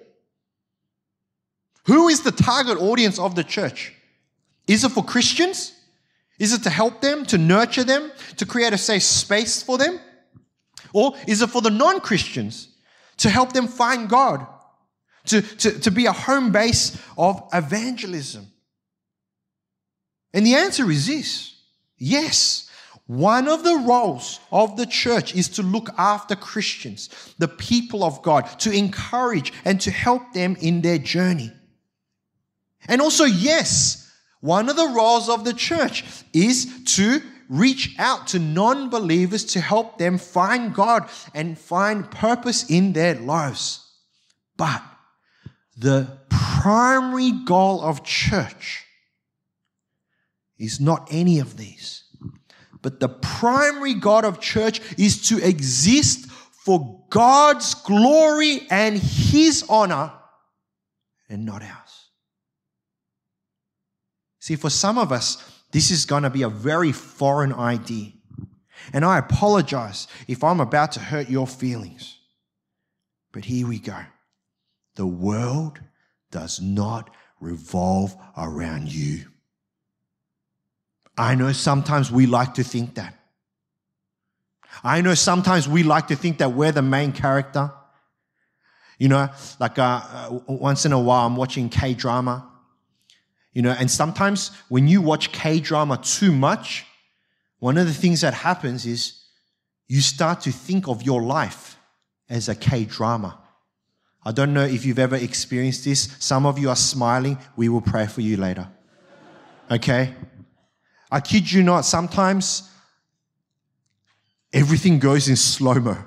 Who 1.86 2.08
is 2.08 2.22
the 2.22 2.32
target 2.32 2.77
audience 2.77 3.20
of 3.20 3.36
the 3.36 3.44
church? 3.44 3.94
Is 4.68 4.84
it 4.84 4.89
for 4.89 5.04
Christians? 5.04 5.74
Is 6.39 6.54
it 6.54 6.63
to 6.63 6.70
help 6.70 7.01
them, 7.01 7.25
to 7.27 7.38
nurture 7.38 7.84
them, 7.84 8.12
to 8.38 8.46
create 8.46 8.74
a 8.74 8.77
safe 8.77 9.04
space 9.04 9.62
for 9.62 9.77
them? 9.77 10.00
Or 10.94 11.15
is 11.27 11.42
it 11.42 11.50
for 11.50 11.62
the 11.62 11.70
non 11.70 12.00
Christians 12.00 12.70
to 13.18 13.30
help 13.30 13.54
them 13.54 13.68
find 13.68 14.10
God, 14.10 14.46
to, 15.25 15.42
to, 15.42 15.80
to 15.80 15.92
be 15.92 16.08
a 16.08 16.12
home 16.12 16.51
base 16.51 16.98
of 17.18 17.42
evangelism? 17.54 18.48
And 20.34 20.46
the 20.46 20.56
answer 20.56 20.89
is 20.89 21.08
this 21.08 21.56
yes. 21.98 22.70
One 23.08 23.48
of 23.48 23.63
the 23.63 23.84
roles 23.88 24.39
of 24.51 24.77
the 24.77 24.88
church 24.88 25.36
is 25.36 25.48
to 25.50 25.62
look 25.62 25.89
after 25.96 26.36
Christians, 26.36 27.10
the 27.38 27.48
people 27.48 28.04
of 28.04 28.24
God, 28.24 28.46
to 28.62 28.72
encourage 28.72 29.54
and 29.63 29.80
to 29.82 29.92
help 29.92 30.34
them 30.34 30.58
in 30.60 30.82
their 30.82 30.98
journey. 30.98 31.51
And 32.88 33.01
also, 33.01 33.25
yes, 33.25 34.12
one 34.42 34.70
of 34.70 34.75
the 34.75 34.88
roles 34.88 35.30
of 35.30 35.44
the 35.44 35.54
church 35.54 36.04
is 36.34 36.84
to 36.96 37.22
reach 37.50 37.96
out 37.98 38.27
to 38.27 38.39
non 38.39 38.89
believers 38.89 39.44
to 39.46 39.62
help 39.62 39.98
them 39.98 40.18
find 40.18 40.74
God 40.74 41.10
and 41.34 41.58
find 41.58 42.10
purpose 42.10 42.70
in 42.70 42.94
their 42.94 43.15
lives. 43.15 43.82
But 44.58 44.82
the 45.77 46.18
primary 46.30 47.32
goal 47.32 47.82
of 47.82 48.04
church 48.04 48.86
is 50.58 50.80
not 50.80 51.08
any 51.12 51.39
of 51.39 51.58
these. 51.58 52.04
But 52.82 53.00
the 53.00 53.10
primary 53.10 53.96
God 53.96 54.25
of 54.25 54.39
church 54.39 54.80
is 54.98 55.27
to 55.30 55.44
exist 55.44 56.30
for 56.65 57.04
God's 57.10 57.74
glory 57.74 58.62
and 58.70 58.98
His 58.98 59.65
honor 59.70 60.13
and 61.30 61.46
not 61.46 61.63
ours. 61.63 61.85
See, 64.46 64.58
for 64.58 64.70
some 64.70 65.00
of 65.00 65.12
us, 65.12 65.44
this 65.72 65.90
is 65.90 66.06
going 66.06 66.22
to 66.22 66.30
be 66.30 66.44
a 66.44 66.50
very 66.50 66.92
foreign 66.92 67.52
idea. 67.52 68.12
And 68.94 69.04
I 69.04 69.18
apologize 69.18 70.08
if 70.28 70.44
I'm 70.44 70.60
about 70.60 70.92
to 70.92 71.00
hurt 71.00 71.32
your 71.32 71.48
feelings. 71.48 72.20
But 73.34 73.46
here 73.46 73.68
we 73.68 73.80
go. 73.80 73.98
The 74.98 75.08
world 75.08 75.80
does 76.30 76.62
not 76.62 77.10
revolve 77.40 78.16
around 78.38 78.94
you. 78.94 79.25
I 81.18 81.34
know 81.34 81.52
sometimes 81.52 82.12
we 82.12 82.28
like 82.28 82.54
to 82.54 82.64
think 82.64 82.94
that. 82.94 83.16
I 84.84 85.02
know 85.02 85.16
sometimes 85.16 85.68
we 85.68 85.82
like 85.82 86.10
to 86.10 86.16
think 86.16 86.38
that 86.38 86.54
we're 86.54 86.72
the 86.72 86.84
main 86.84 87.14
character. 87.14 87.72
You 89.00 89.08
know, 89.08 89.28
like 89.60 89.80
uh, 89.80 90.02
uh 90.06 90.40
once 90.48 90.86
in 90.86 90.92
a 90.92 91.00
while 91.00 91.25
I'm 91.25 91.36
watching 91.36 91.68
K 91.68 91.96
drama 91.96 92.52
you 93.55 93.62
know, 93.62 93.71
and 93.71 93.89
sometimes 93.89 94.51
when 94.67 94.88
you 94.88 95.01
watch 95.01 95.31
K 95.31 95.62
drama 95.62 95.97
too 95.97 96.33
much, 96.33 96.85
one 97.59 97.77
of 97.77 97.88
the 97.88 97.93
things 97.93 98.21
that 98.21 98.33
happens 98.33 98.85
is 98.85 99.24
you 99.88 100.01
start 100.01 100.41
to 100.41 100.51
think 100.51 100.89
of 100.89 101.01
your 101.01 101.24
life 101.24 101.77
as 102.29 102.50
a 102.50 102.55
K 102.55 102.83
drama. 102.83 103.39
I 104.25 104.33
don't 104.33 104.53
know 104.53 104.65
if 104.65 104.85
you've 104.85 105.00
ever 105.00 105.15
experienced 105.15 105.85
this. 105.85 106.09
Some 106.19 106.45
of 106.45 106.59
you 106.59 106.69
are 106.69 106.75
smiling. 106.75 107.38
We 107.55 107.69
will 107.69 107.81
pray 107.81 108.07
for 108.07 108.19
you 108.19 108.35
later. 108.35 108.67
Okay? 109.71 110.13
I 111.09 111.21
kid 111.21 111.50
you 111.50 111.63
not, 111.63 111.85
sometimes 111.85 112.69
everything 114.51 115.00
goes 115.00 115.29
in 115.29 115.38
slow 115.38 115.75
mo. 115.75 115.97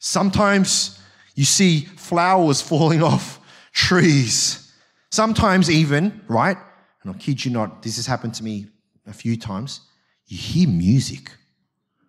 Sometimes 0.00 0.98
you 1.36 1.44
see 1.44 1.82
flowers 1.82 2.60
falling 2.60 3.02
off 3.02 3.38
trees. 3.72 4.65
Sometimes, 5.10 5.70
even, 5.70 6.20
right? 6.28 6.56
And 7.02 7.12
I'll 7.12 7.18
kid 7.18 7.44
you 7.44 7.50
not, 7.50 7.82
this 7.82 7.96
has 7.96 8.06
happened 8.06 8.34
to 8.34 8.44
me 8.44 8.66
a 9.06 9.12
few 9.12 9.36
times. 9.36 9.80
You 10.26 10.36
hear 10.36 10.68
music. 10.68 11.30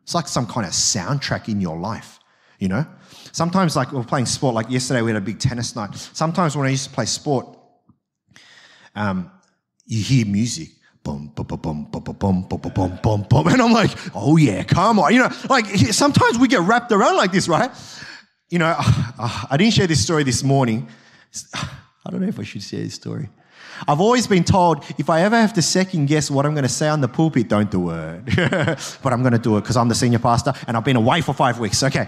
It's 0.04 0.16
like 0.16 0.28
some 0.28 0.48
kind 0.48 0.66
of 0.66 0.74
soundtrack 0.74 1.50
in 1.50 1.62
your 1.62 1.78
life, 1.78 2.20
you 2.60 2.68
know? 2.68 2.86
Sometimes, 3.32 3.76
like 3.76 3.92
we're 3.92 4.04
playing 4.04 4.26
sport, 4.26 4.56
like 4.56 4.70
yesterday 4.70 5.02
we 5.02 5.12
had 5.12 5.22
a 5.22 5.26
big 5.26 5.40
tennis 5.40 5.76
night. 5.76 5.94
Sometimes 5.96 6.58
when 6.58 6.66
I 6.66 6.70
used 6.70 6.86
to 6.86 6.90
play 6.90 7.06
sport, 7.06 7.58
um, 8.96 9.32
you 9.86 10.02
hear 10.02 10.26
music. 10.26 10.70
Boom, 11.04 11.32
boom, 11.36 11.46
boom, 11.46 11.62
boom, 11.62 11.84
boom, 11.92 12.02
boom, 12.02 12.42
boom, 12.44 12.72
boom, 12.74 13.00
boom, 13.02 13.26
boom. 13.30 13.48
And 13.48 13.62
I'm 13.62 13.72
like, 13.72 13.92
oh 14.14 14.36
yeah, 14.38 14.64
come 14.64 15.00
on. 15.00 15.14
You 15.14 15.20
know, 15.20 15.30
like 15.50 15.66
sometimes 15.92 16.38
we 16.38 16.48
get 16.48 16.62
wrapped 16.62 16.92
around 16.92 17.16
like 17.16 17.32
this, 17.32 17.48
right? 17.48 17.72
You 18.50 18.60
know, 18.60 18.76
I 18.80 19.56
didn't 19.58 19.74
share 19.74 19.88
this 19.88 20.04
story 20.04 20.24
this 20.24 20.44
morning. 20.44 20.90
I 22.08 22.10
don't 22.10 22.22
know 22.22 22.28
if 22.28 22.40
I 22.40 22.44
should 22.44 22.64
share 22.64 22.80
this 22.80 22.94
story. 22.94 23.28
I've 23.86 24.00
always 24.00 24.28
been 24.28 24.46
told 24.46 24.86
if 24.98 25.10
I 25.10 25.24
ever 25.24 25.36
have 25.36 25.52
to 25.54 25.62
second 25.62 26.06
guess 26.06 26.32
what 26.32 26.46
I'm 26.46 26.54
going 26.54 26.64
to 26.64 26.70
say 26.70 26.88
on 26.88 27.02
the 27.02 27.10
pulpit, 27.10 27.50
don't 27.50 27.70
do 27.70 27.90
it. 27.90 28.24
but 29.04 29.12
I'm 29.12 29.22
going 29.22 29.34
to 29.34 29.40
do 29.40 29.58
it 29.58 29.62
because 29.62 29.76
I'm 29.76 29.90
the 29.90 29.96
senior 29.96 30.20
pastor 30.20 30.54
and 30.68 30.78
I've 30.78 30.86
been 30.86 30.96
away 30.96 31.20
for 31.20 31.34
five 31.34 31.60
weeks. 31.60 31.84
Okay. 31.84 32.08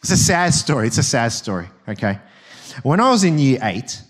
It's 0.00 0.10
a 0.10 0.16
sad 0.16 0.54
story. 0.54 0.86
It's 0.86 0.96
a 0.96 1.02
sad 1.02 1.32
story. 1.32 1.68
Okay. 1.86 2.18
When 2.82 2.98
I 2.98 3.10
was 3.10 3.24
in 3.24 3.38
year 3.38 3.58
eight, 3.62 4.00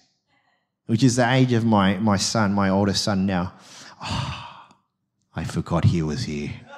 which 0.87 1.03
is 1.03 1.17
the 1.17 1.29
age 1.29 1.53
of 1.53 1.65
my, 1.65 1.99
my 1.99 2.17
son, 2.17 2.53
my 2.53 2.71
oldest 2.71 3.03
son 3.03 3.27
now, 3.27 3.53
oh, 4.01 4.67
I 5.35 5.43
forgot 5.43 5.85
he 5.85 6.03
was 6.03 6.23
here. 6.23 6.53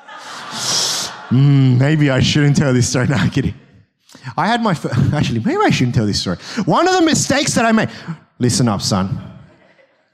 mm, 1.29 1.79
maybe 1.79 2.09
I 2.09 2.21
shouldn't 2.21 2.57
tell 2.57 2.73
this 2.73 2.89
story. 2.89 3.07
No, 3.09 3.17
I'm 3.17 3.31
kidding. 3.31 3.55
I 4.37 4.47
had 4.47 4.63
my, 4.63 4.75
first, 4.75 4.95
actually, 5.13 5.41
maybe 5.41 5.61
I 5.63 5.71
shouldn't 5.71 5.95
tell 5.95 6.07
this 6.07 6.21
story. 6.21 6.39
One 6.65 6.87
of 6.89 6.95
the 6.95 7.03
mistakes 7.03 7.55
that 7.55 7.65
I 7.65 7.73
made, 7.73 7.91
listen 8.39 8.69
up, 8.69 8.83
son. 8.83 9.25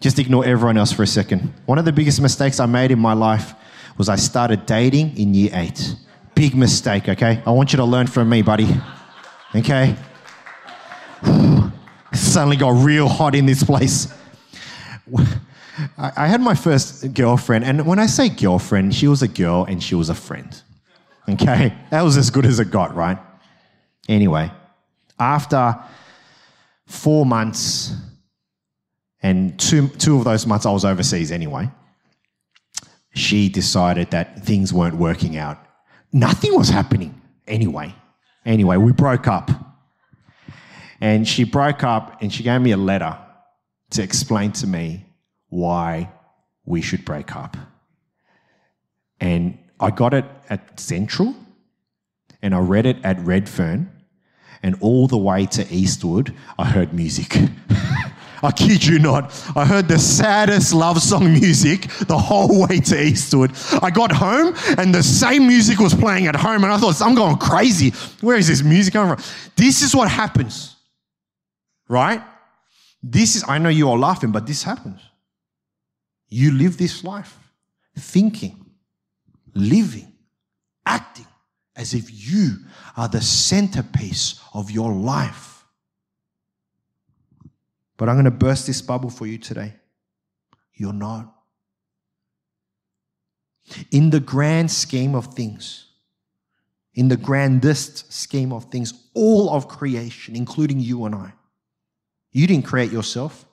Just 0.01 0.19
ignore 0.19 0.45
everyone 0.45 0.77
else 0.77 0.93
for 0.93 1.03
a 1.03 1.07
second. 1.07 1.53
One 1.67 1.79
of 1.79 1.85
the 1.85 1.93
biggest 1.93 2.21
mistakes 2.21 2.61
I 2.61 2.67
made 2.67 2.91
in 2.91 2.99
my 2.99 3.15
life 3.15 3.55
was 3.97 4.09
I 4.09 4.17
started 4.17 4.67
dating 4.67 5.17
in 5.17 5.33
year 5.35 5.51
eight. 5.55 5.97
Big 6.35 6.55
mistake, 6.55 7.09
okay? 7.09 7.43
I 7.47 7.51
want 7.51 7.73
you 7.73 7.79
to 7.79 7.85
learn 7.85 8.07
from 8.07 8.29
me, 8.29 8.43
buddy. 8.43 8.69
Okay? 9.55 9.97
Suddenly 12.13 12.57
got 12.57 12.85
real 12.85 13.09
hot 13.09 13.35
in 13.35 13.47
this 13.47 13.63
place. 13.63 14.13
I 15.99 16.27
had 16.27 16.41
my 16.41 16.55
first 16.55 17.15
girlfriend, 17.15 17.65
and 17.65 17.87
when 17.87 17.99
I 17.99 18.07
say 18.07 18.29
girlfriend, 18.29 18.95
she 18.95 19.09
was 19.09 19.23
a 19.23 19.29
girl 19.29 19.65
and 19.65 19.83
she 19.83 19.95
was 19.95 20.09
a 20.09 20.15
friend. 20.15 20.63
Okay? 21.29 21.73
That 21.91 22.03
was 22.03 22.17
as 22.17 22.31
good 22.31 22.47
as 22.47 22.61
it 22.61 22.71
got, 22.71 22.95
right? 22.95 23.19
Anyway, 24.09 24.51
after 25.19 25.79
four 26.87 27.25
months, 27.25 27.95
and 29.23 29.59
two, 29.59 29.89
two 29.89 30.19
of 30.19 30.25
those 30.25 30.47
months 30.47 30.67
I 30.67 30.71
was 30.71 30.85
overseas 30.85 31.33
anyway, 31.33 31.71
she 33.15 33.49
decided 33.49 34.11
that 34.11 34.45
things 34.45 34.73
weren't 34.73 34.97
working 34.97 35.37
out. 35.37 35.59
Nothing 36.13 36.55
was 36.55 36.69
happening 36.69 37.21
anyway. 37.47 37.95
Anyway, 38.45 38.77
we 38.77 38.93
broke 38.93 39.27
up. 39.27 39.51
And 41.01 41.27
she 41.27 41.45
broke 41.45 41.83
up 41.83 42.21
and 42.21 42.33
she 42.33 42.43
gave 42.43 42.61
me 42.61 42.73
a 42.73 42.77
letter 42.77 43.19
to 43.91 44.03
explain 44.03 44.53
to 44.53 44.67
me 44.67 45.07
why 45.49 46.11
we 46.65 46.83
should 46.83 47.05
break 47.05 47.35
up. 47.35 47.57
And 49.21 49.59
I 49.81 49.91
got 49.91 50.13
it 50.15 50.25
at 50.51 50.79
Central 50.79 51.35
and 52.43 52.55
I 52.55 52.59
read 52.59 52.87
it 52.87 52.99
at 53.05 53.19
Redfern 53.21 53.91
and 54.65 54.79
all 54.81 55.07
the 55.07 55.19
way 55.19 55.45
to 55.45 55.73
Eastwood, 55.73 56.35
I 56.59 56.65
heard 56.65 56.95
music. 56.95 57.37
I 58.43 58.51
kid 58.51 58.85
you 58.85 58.99
not. 58.99 59.25
I 59.55 59.67
heard 59.67 59.89
the 59.89 59.99
saddest 59.99 60.73
love 60.73 61.03
song 61.03 61.35
music 61.35 61.83
the 62.09 62.17
whole 62.17 62.67
way 62.67 62.81
to 62.81 63.01
Eastwood. 63.01 63.53
I 63.83 63.91
got 63.91 64.11
home 64.11 64.55
and 64.79 64.95
the 64.95 65.03
same 65.03 65.47
music 65.47 65.79
was 65.79 65.95
playing 65.95 66.29
at 66.29 66.35
home, 66.35 66.65
and 66.65 66.73
I 66.73 66.79
thought, 66.79 67.01
I'm 67.03 67.15
going 67.15 67.37
crazy. 67.37 67.91
Where 68.23 68.37
is 68.37 68.49
this 68.49 68.63
music 68.63 68.95
coming 68.95 69.17
from? 69.17 69.25
This 69.55 69.83
is 69.83 69.95
what 69.95 70.11
happens, 70.11 70.75
right? 71.87 72.23
This 73.03 73.37
is, 73.37 73.45
I 73.47 73.59
know 73.59 73.69
you 73.69 73.91
are 73.91 73.99
laughing, 73.99 74.33
but 74.33 74.47
this 74.47 74.63
happens. 74.63 75.01
You 76.31 76.53
live 76.53 76.79
this 76.79 77.05
life 77.05 77.39
thinking, 77.99 78.65
living, 79.55 80.11
acting 80.87 81.27
as 81.77 81.95
if 81.95 82.09
you 82.11 82.57
are 82.97 83.09
the 83.09 83.21
centerpiece 83.21 84.41
of 84.53 84.71
your 84.71 84.93
life. 84.93 85.65
But 87.97 88.09
I'm 88.09 88.17
going 88.17 88.25
to 88.25 88.31
burst 88.31 88.67
this 88.67 88.83
bubble 88.83 89.11
for 89.11 89.27
you 89.27 89.39
today. 89.39 89.75
You're 90.75 90.93
not. 90.93 91.33
In 93.91 94.11
the 94.11 94.21
grand 94.21 94.71
scheme 94.71 95.15
of 95.15 95.35
things, 95.35 95.87
in 96.95 97.09
the 97.09 97.17
grandest 97.17 98.13
scheme 98.13 98.53
of 98.53 98.65
things, 98.67 98.93
all 99.15 99.51
of 99.51 99.69
creation, 99.69 100.37
including 100.37 100.81
you 100.81 101.05
and 101.07 101.15
I, 101.15 101.33
you 102.31 102.47
didn't 102.47 102.67
create 102.67 102.93
yourself. 102.93 103.47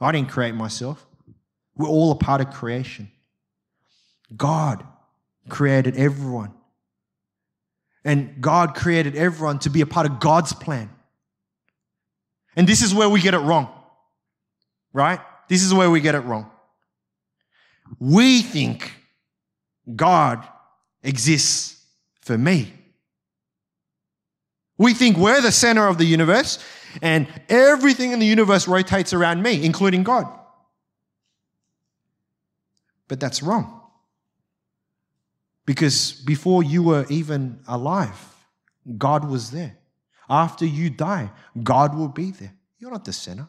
I 0.00 0.12
didn't 0.12 0.30
create 0.30 0.54
myself. 0.54 1.06
We're 1.76 1.88
all 1.88 2.12
a 2.12 2.16
part 2.16 2.40
of 2.40 2.50
creation. 2.52 3.10
God 4.36 4.84
created 5.48 5.96
everyone. 5.96 6.52
And 8.04 8.40
God 8.40 8.74
created 8.74 9.16
everyone 9.16 9.58
to 9.60 9.70
be 9.70 9.80
a 9.80 9.86
part 9.86 10.06
of 10.06 10.20
God's 10.20 10.52
plan. 10.52 10.90
And 12.56 12.68
this 12.68 12.82
is 12.82 12.94
where 12.94 13.08
we 13.08 13.20
get 13.20 13.34
it 13.34 13.38
wrong. 13.38 13.68
Right? 14.92 15.20
This 15.48 15.62
is 15.62 15.72
where 15.72 15.90
we 15.90 16.00
get 16.00 16.14
it 16.14 16.20
wrong. 16.20 16.50
We 17.98 18.42
think 18.42 18.92
God 19.94 20.46
exists 21.02 21.84
for 22.20 22.38
me. 22.38 22.72
We 24.78 24.94
think 24.94 25.16
we're 25.16 25.40
the 25.40 25.52
center 25.52 25.86
of 25.86 25.98
the 25.98 26.04
universe 26.04 26.58
and 27.02 27.28
everything 27.48 28.12
in 28.12 28.18
the 28.18 28.26
universe 28.26 28.66
rotates 28.68 29.12
around 29.12 29.42
me, 29.42 29.64
including 29.64 30.02
God. 30.02 30.26
But 33.08 33.20
that's 33.20 33.42
wrong. 33.42 33.83
Because 35.66 36.12
before 36.12 36.62
you 36.62 36.82
were 36.82 37.06
even 37.08 37.60
alive, 37.66 38.34
God 38.98 39.28
was 39.28 39.50
there. 39.50 39.78
After 40.28 40.64
you 40.64 40.90
die, 40.90 41.30
God 41.62 41.96
will 41.96 42.08
be 42.08 42.30
there. 42.30 42.52
You're 42.78 42.90
not 42.90 43.04
the 43.04 43.12
sinner, 43.12 43.48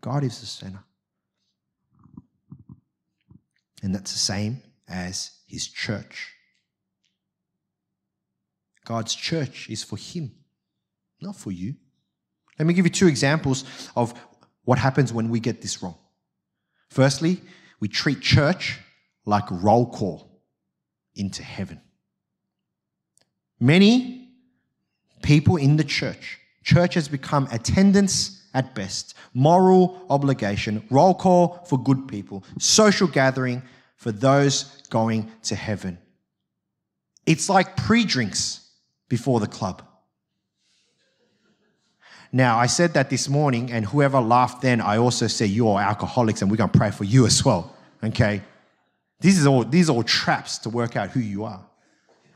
God 0.00 0.24
is 0.24 0.40
the 0.40 0.46
sinner. 0.46 0.84
And 3.82 3.94
that's 3.94 4.12
the 4.12 4.18
same 4.18 4.62
as 4.88 5.30
His 5.46 5.68
church. 5.68 6.32
God's 8.84 9.14
church 9.14 9.68
is 9.70 9.84
for 9.84 9.96
Him, 9.96 10.32
not 11.20 11.36
for 11.36 11.52
you. 11.52 11.74
Let 12.58 12.66
me 12.66 12.74
give 12.74 12.86
you 12.86 12.90
two 12.90 13.06
examples 13.06 13.64
of 13.94 14.14
what 14.64 14.78
happens 14.78 15.12
when 15.12 15.28
we 15.28 15.38
get 15.38 15.62
this 15.62 15.82
wrong. 15.82 15.96
Firstly, 16.90 17.40
we 17.78 17.86
treat 17.86 18.20
church 18.20 18.80
like 19.24 19.44
roll 19.50 19.86
call 19.86 20.27
into 21.18 21.42
heaven. 21.42 21.80
Many 23.60 24.28
people 25.22 25.56
in 25.56 25.76
the 25.76 25.84
church, 25.84 26.38
church 26.62 26.94
has 26.94 27.08
become 27.08 27.48
attendance 27.50 28.46
at 28.54 28.74
best, 28.74 29.14
moral 29.34 30.06
obligation, 30.08 30.82
roll 30.90 31.14
call 31.14 31.64
for 31.66 31.78
good 31.78 32.08
people, 32.08 32.44
social 32.58 33.06
gathering 33.06 33.62
for 33.96 34.12
those 34.12 34.64
going 34.90 35.30
to 35.42 35.54
heaven. 35.54 35.98
It's 37.26 37.48
like 37.48 37.76
pre 37.76 38.04
drinks 38.04 38.66
before 39.08 39.40
the 39.40 39.46
club. 39.46 39.82
Now, 42.32 42.58
I 42.58 42.66
said 42.66 42.94
that 42.94 43.10
this 43.10 43.28
morning, 43.28 43.72
and 43.72 43.86
whoever 43.86 44.20
laughed 44.20 44.60
then, 44.60 44.80
I 44.80 44.98
also 44.98 45.26
said, 45.26 45.48
You 45.48 45.68
are 45.68 45.82
alcoholics, 45.82 46.42
and 46.42 46.50
we're 46.50 46.58
going 46.58 46.70
to 46.70 46.78
pray 46.78 46.90
for 46.90 47.04
you 47.04 47.26
as 47.26 47.44
well. 47.44 47.74
Okay? 48.04 48.42
These 49.20 49.44
are 49.46 49.48
all, 49.48 49.64
these 49.64 49.90
are 49.90 49.92
all 49.94 50.04
traps 50.04 50.58
to 50.58 50.70
work 50.70 50.96
out 50.96 51.10
who 51.10 51.20
you 51.20 51.44
are, 51.44 51.64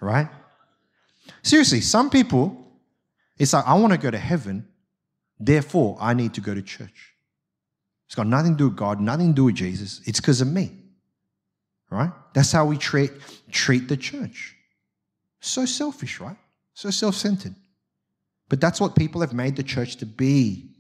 right? 0.01 0.29
Seriously, 1.43 1.81
some 1.81 2.11
people, 2.11 2.57
it's 3.39 3.53
like, 3.53 3.67
I 3.67 3.75
want 3.75 3.93
to 3.93 3.99
go 3.99 4.11
to 4.11 4.19
heaven, 4.19 4.67
therefore 5.39 5.97
I 6.01 6.15
need 6.15 6.35
to 6.35 6.41
go 6.41 6.55
to 6.55 6.63
church. 6.63 7.15
It's 8.07 8.15
got 8.15 8.27
nothing 8.27 8.53
to 8.53 8.59
do 8.59 8.69
with 8.69 8.77
God, 8.77 9.01
nothing 9.01 9.29
to 9.29 9.35
do 9.35 9.45
with 9.45 9.55
Jesus. 9.55 10.01
It's 10.07 10.21
because 10.21 10.41
of 10.41 10.49
me, 10.49 10.73
right? 11.91 12.11
That's 12.35 12.53
how 12.53 12.67
we 12.67 12.77
treat, 12.77 13.13
treat 13.51 13.89
the 13.89 13.97
church. 13.97 14.57
So 15.41 15.65
selfish, 15.65 16.21
right? 16.21 16.37
So 16.75 16.91
self 16.91 17.15
centered. 17.15 17.55
But 18.49 18.61
that's 18.61 18.81
what 18.81 18.95
people 18.97 19.21
have 19.23 19.33
made 19.33 19.57
the 19.57 19.63
church 19.63 19.97
to 19.97 20.07
be 20.07 20.72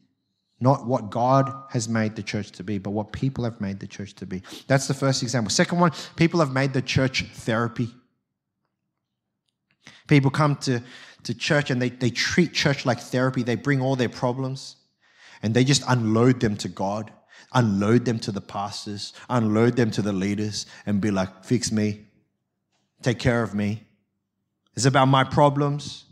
not 0.62 0.86
what 0.86 1.10
God 1.10 1.52
has 1.70 1.88
made 1.88 2.14
the 2.14 2.22
church 2.22 2.52
to 2.52 2.62
be, 2.62 2.78
but 2.78 2.90
what 2.90 3.12
people 3.12 3.42
have 3.42 3.60
made 3.60 3.80
the 3.80 3.86
church 3.86 4.14
to 4.14 4.26
be. 4.26 4.42
That's 4.68 4.86
the 4.86 4.94
first 4.94 5.24
example. 5.24 5.50
Second 5.50 5.80
one, 5.80 5.90
people 6.14 6.38
have 6.38 6.52
made 6.52 6.72
the 6.72 6.80
church 6.80 7.24
therapy. 7.32 7.88
People 10.06 10.30
come 10.30 10.54
to, 10.56 10.80
to 11.24 11.34
church 11.34 11.70
and 11.70 11.82
they, 11.82 11.88
they 11.88 12.10
treat 12.10 12.52
church 12.52 12.86
like 12.86 13.00
therapy. 13.00 13.42
They 13.42 13.56
bring 13.56 13.80
all 13.80 13.96
their 13.96 14.08
problems 14.08 14.76
and 15.42 15.52
they 15.52 15.64
just 15.64 15.82
unload 15.88 16.38
them 16.38 16.56
to 16.58 16.68
God, 16.68 17.10
unload 17.52 18.04
them 18.04 18.20
to 18.20 18.30
the 18.30 18.40
pastors, 18.40 19.14
unload 19.28 19.74
them 19.74 19.90
to 19.90 20.02
the 20.02 20.12
leaders, 20.12 20.66
and 20.86 21.00
be 21.00 21.10
like, 21.10 21.44
fix 21.44 21.72
me, 21.72 22.06
take 23.02 23.18
care 23.18 23.42
of 23.42 23.52
me. 23.52 23.82
It's 24.76 24.86
about 24.86 25.06
my 25.06 25.24
problems, 25.24 26.04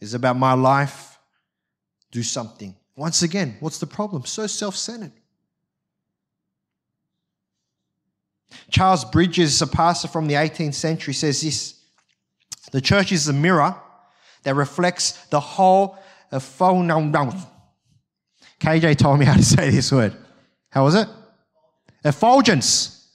it's 0.00 0.14
about 0.14 0.36
my 0.36 0.52
life. 0.52 1.18
Do 2.12 2.24
something. 2.24 2.74
Once 3.00 3.22
again, 3.22 3.56
what's 3.60 3.78
the 3.78 3.86
problem? 3.86 4.26
So 4.26 4.46
self 4.46 4.76
centered. 4.76 5.12
Charles 8.68 9.06
Bridges, 9.06 9.62
a 9.62 9.66
pastor 9.66 10.06
from 10.06 10.26
the 10.26 10.34
18th 10.34 10.74
century, 10.74 11.14
says 11.14 11.40
this 11.40 11.80
The 12.72 12.82
church 12.82 13.10
is 13.10 13.26
a 13.26 13.32
mirror 13.32 13.74
that 14.42 14.54
reflects 14.54 15.12
the 15.28 15.40
whole 15.40 15.96
of 16.30 16.44
KJ 18.60 18.98
told 18.98 19.18
me 19.18 19.24
how 19.24 19.32
to 19.32 19.42
say 19.42 19.70
this 19.70 19.90
word. 19.90 20.14
How 20.68 20.84
was 20.84 20.94
it? 20.94 21.08
Effulgence. 22.04 23.08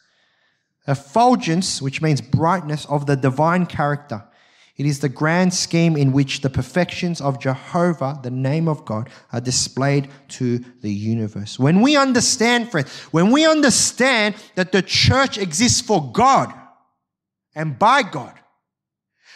Effulgence, 0.88 1.80
which 1.80 2.02
means 2.02 2.21
brightness 2.21 2.86
of 2.86 3.06
the 3.06 3.15
divine 3.15 3.67
character. 3.67 4.24
It 4.78 4.86
is 4.86 5.00
the 5.00 5.10
grand 5.10 5.54
scheme 5.54 5.96
in 5.96 6.12
which 6.12 6.42
the 6.42 6.50
perfections 6.50 7.22
of 7.22 7.40
Jehovah, 7.40 8.20
the 8.22 8.32
name 8.32 8.68
of 8.68 8.84
God, 8.84 9.10
are 9.32 9.40
displayed 9.40 10.10
to 10.30 10.60
the 10.82 10.92
universe. 10.92 11.58
When 11.58 11.82
we 11.82 11.96
understand, 11.96 12.72
friends, 12.72 12.92
when 13.12 13.32
we 13.32 13.46
understand 13.46 14.36
that 14.56 14.74
the 14.74 14.82
church 14.82 15.38
exists 15.38 15.80
for 15.80 16.12
God 16.12 16.54
and 17.56 17.80
by 17.80 18.04
God, 18.04 18.34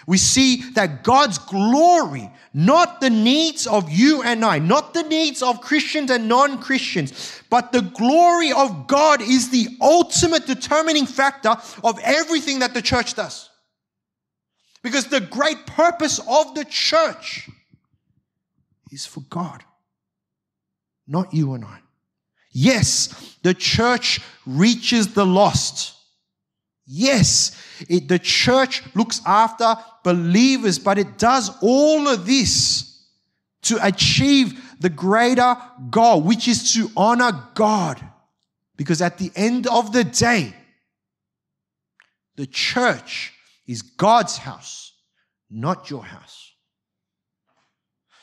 we 0.07 0.17
see 0.17 0.57
that 0.71 1.03
God's 1.03 1.37
glory, 1.37 2.29
not 2.53 2.99
the 2.99 3.09
needs 3.09 3.67
of 3.67 3.89
you 3.89 4.23
and 4.23 4.43
I, 4.43 4.59
not 4.59 4.93
the 4.93 5.03
needs 5.03 5.41
of 5.41 5.61
Christians 5.61 6.11
and 6.11 6.27
non 6.27 6.61
Christians, 6.61 7.41
but 7.49 7.71
the 7.71 7.81
glory 7.81 8.51
of 8.51 8.87
God 8.87 9.21
is 9.21 9.49
the 9.49 9.67
ultimate 9.81 10.47
determining 10.47 11.05
factor 11.05 11.55
of 11.83 11.99
everything 12.03 12.59
that 12.59 12.73
the 12.73 12.81
church 12.81 13.13
does. 13.13 13.48
Because 14.81 15.07
the 15.07 15.21
great 15.21 15.65
purpose 15.65 16.19
of 16.19 16.55
the 16.55 16.65
church 16.65 17.49
is 18.91 19.05
for 19.05 19.21
God, 19.21 19.63
not 21.07 21.33
you 21.33 21.53
and 21.53 21.65
I. 21.65 21.79
Yes, 22.51 23.37
the 23.43 23.53
church 23.53 24.21
reaches 24.45 25.13
the 25.13 25.25
lost. 25.25 25.95
Yes, 26.85 27.51
it, 27.87 28.07
the 28.07 28.17
church 28.17 28.81
looks 28.95 29.21
after 29.25 29.75
believers, 30.03 30.79
but 30.79 30.97
it 30.97 31.17
does 31.17 31.51
all 31.61 32.07
of 32.07 32.25
this 32.25 33.05
to 33.63 33.77
achieve 33.85 34.77
the 34.79 34.89
greater 34.89 35.55
goal, 35.89 36.21
which 36.21 36.47
is 36.47 36.73
to 36.73 36.89
honor 36.95 37.47
God. 37.53 38.03
Because 38.75 39.01
at 39.01 39.17
the 39.17 39.31
end 39.35 39.67
of 39.67 39.91
the 39.91 40.03
day, 40.05 40.55
the 42.37 42.47
church 42.47 43.33
is 43.69 43.83
God's 43.83 44.37
house, 44.37 44.93
not 45.47 45.91
your 45.91 46.03
house. 46.03 46.53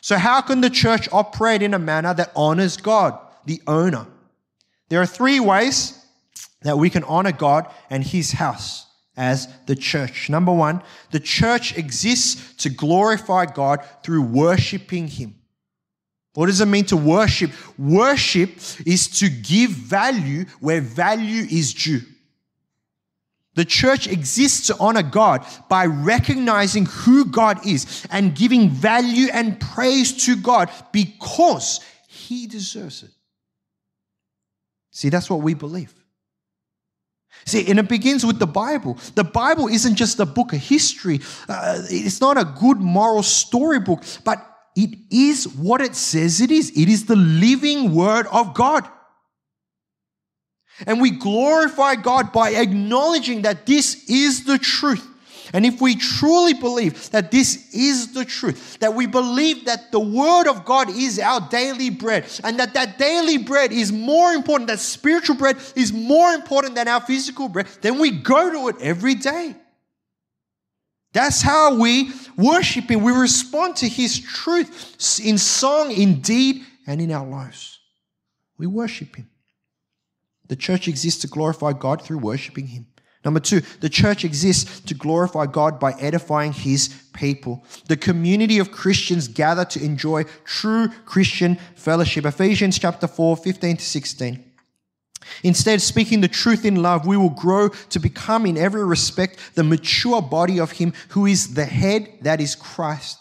So, 0.01 0.19
how 0.19 0.41
can 0.41 0.61
the 0.61 0.69
church 0.69 1.09
operate 1.13 1.63
in 1.63 1.73
a 1.73 1.79
manner 1.79 2.13
that 2.13 2.33
honors 2.35 2.77
God, 2.77 3.17
the 3.45 3.63
owner? 3.69 4.07
There 4.89 5.01
are 5.01 5.07
three 5.07 5.39
ways 5.39 6.05
that 6.63 6.79
we 6.79 6.91
can 6.91 7.05
honor 7.05 7.31
God 7.31 7.73
and 7.91 8.03
His 8.03 8.33
house 8.33 8.87
as 9.17 9.49
the 9.67 9.77
church. 9.77 10.29
Number 10.29 10.53
one, 10.53 10.83
the 11.13 11.21
church 11.21 11.79
exists 11.79 12.55
to 12.65 12.69
glorify 12.69 13.47
God 13.47 13.87
through 14.03 14.23
worshiping 14.23 15.07
Him. 15.07 15.37
What 16.35 16.47
does 16.47 16.61
it 16.61 16.67
mean 16.67 16.87
to 16.87 16.97
worship? 16.97 17.53
Worship 17.79 18.51
is 18.85 19.09
to 19.21 19.29
give 19.29 19.71
value 19.71 20.45
where 20.59 20.81
value 20.81 21.47
is 21.49 21.73
due. 21.73 22.01
The 23.57 23.65
church 23.65 24.07
exists 24.07 24.69
to 24.69 24.77
honor 24.79 25.03
God 25.03 25.45
by 25.69 25.87
recognizing 25.87 26.87
who 26.87 27.25
God 27.25 27.67
is 27.67 28.07
and 28.11 28.35
giving 28.35 28.69
value 28.69 29.29
and 29.33 29.59
praise 29.59 30.25
to 30.27 30.37
God 30.37 30.71
because 30.93 31.81
He 32.07 32.47
deserves 32.47 33.03
it. 33.03 33.11
See, 34.91 35.09
that's 35.09 35.29
what 35.29 35.41
we 35.41 35.55
believe. 35.55 35.93
See, 37.47 37.69
and 37.71 37.79
it 37.79 37.89
begins 37.89 38.25
with 38.27 38.39
the 38.39 38.47
Bible. 38.47 38.99
The 39.15 39.25
Bible 39.25 39.69
isn't 39.69 39.97
just 39.97 40.21
a 40.21 40.27
book 40.27 40.53
of 40.53 40.61
history, 40.61 41.21
uh, 41.49 41.83
it's 41.89 42.21
not 42.21 42.39
a 42.39 42.45
good 42.45 42.79
moral 42.79 43.23
storybook, 43.23 44.03
but 44.25 44.39
it 44.75 44.99
is 45.11 45.49
what 45.49 45.81
it 45.81 45.97
says 45.97 46.43
it 46.43 46.51
is. 46.51 46.71
It 46.77 46.91
is 46.91 47.07
the 47.07 47.17
living 47.17 47.95
Word 47.95 48.27
of 48.27 48.53
God. 48.53 48.87
And 50.87 51.01
we 51.01 51.11
glorify 51.11 51.95
God 51.95 52.33
by 52.33 52.51
acknowledging 52.51 53.43
that 53.43 53.65
this 53.65 54.09
is 54.09 54.45
the 54.45 54.59
truth. 54.59 55.07
And 55.53 55.65
if 55.65 55.81
we 55.81 55.95
truly 55.95 56.55
believe 56.55 57.11
that 57.11 57.31
this 57.31 57.73
is 57.73 58.13
the 58.13 58.25
truth, 58.25 58.79
that 58.81 58.95
we 58.95 59.07
believe 59.07 59.67
that 59.67 59.93
the 59.93 60.01
Word 60.01 60.49
of 60.49 60.65
God 60.65 60.91
is 60.91 61.19
our 61.19 61.41
daily 61.49 61.89
bread, 61.89 62.27
and 62.43 62.59
that 62.59 62.75
that 62.75 62.99
daily 62.99 63.39
bread 63.39 63.73
is 63.73 63.93
more 63.93 64.33
important, 64.33 64.69
that 64.69 64.81
spiritual 64.81 65.37
bread 65.37 65.57
is 65.77 65.93
more 65.93 66.33
important 66.33 66.75
than 66.75 66.89
our 66.89 67.01
physical 67.01 67.49
bread, 67.49 67.69
then 67.81 67.99
we 67.99 68.11
go 68.11 68.51
to 68.51 68.69
it 68.69 68.83
every 68.83 69.15
day. 69.15 69.55
That's 71.13 71.41
how 71.41 71.77
we 71.77 72.11
worship 72.37 72.91
Him. 72.91 73.03
We 73.03 73.13
respond 73.13 73.77
to 73.77 73.89
His 73.89 74.19
truth 74.19 75.21
in 75.25 75.39
song, 75.39 75.93
in 75.93 76.21
deed, 76.21 76.65
and 76.87 77.01
in 77.01 77.13
our 77.13 77.27
lives. 77.27 77.79
We 78.59 78.67
worship 78.67 79.17
Him. 79.17 79.31
The 80.49 80.57
church 80.57 80.89
exists 80.89 81.21
to 81.23 81.27
glorify 81.27 81.73
God 81.73 82.03
through 82.03 82.19
worshiping 82.19 82.69
Him. 82.69 82.87
Number 83.25 83.41
two, 83.41 83.61
the 83.81 83.89
church 83.89 84.25
exists 84.25 84.81
to 84.83 84.95
glorify 84.95 85.47
God 85.47 85.81
by 85.81 85.93
edifying 85.95 86.53
His 86.53 86.89
people. 87.13 87.65
The 87.89 87.97
community 87.97 88.61
of 88.61 88.71
Christians 88.71 89.27
gather 89.27 89.65
to 89.65 89.85
enjoy 89.85 90.25
true 90.45 90.89
Christian 91.07 91.57
fellowship. 91.75 92.25
Ephesians 92.25 92.79
chapter 92.79 93.09
4, 93.09 93.37
15 93.37 93.79
to 93.79 93.85
16. 93.85 94.45
Instead, 95.43 95.83
speaking 95.83 96.21
the 96.21 96.29
truth 96.29 96.65
in 96.65 96.77
love, 96.77 97.05
we 97.05 97.17
will 97.17 97.31
grow 97.31 97.69
to 97.69 97.99
become, 97.99 98.47
in 98.47 98.57
every 98.57 98.85
respect, 98.85 99.41
the 99.57 99.65
mature 99.65 100.23
body 100.23 100.61
of 100.61 100.71
Him 100.73 100.93
who 101.09 101.27
is 101.27 101.55
the 101.55 101.65
head, 101.65 102.09
that 102.23 102.41
is 102.41 102.55
Christ. 102.55 103.19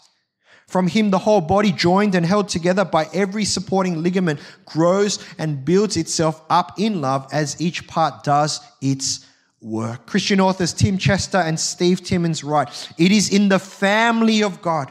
From 0.66 0.88
him, 0.88 1.10
the 1.10 1.18
whole 1.18 1.40
body, 1.40 1.70
joined 1.70 2.14
and 2.14 2.26
held 2.26 2.48
together 2.48 2.84
by 2.84 3.06
every 3.12 3.44
supporting 3.44 4.02
ligament, 4.02 4.40
grows 4.64 5.24
and 5.38 5.64
builds 5.64 5.96
itself 5.96 6.42
up 6.50 6.78
in 6.78 7.00
love 7.00 7.28
as 7.32 7.60
each 7.60 7.86
part 7.86 8.24
does 8.24 8.60
its 8.80 9.26
work. 9.60 10.06
Christian 10.06 10.40
authors 10.40 10.72
Tim 10.72 10.98
Chester 10.98 11.38
and 11.38 11.58
Steve 11.58 12.00
Timmis 12.00 12.44
write 12.44 12.92
It 12.98 13.12
is 13.12 13.32
in 13.32 13.48
the 13.48 13.60
family 13.60 14.42
of 14.42 14.60
God 14.60 14.90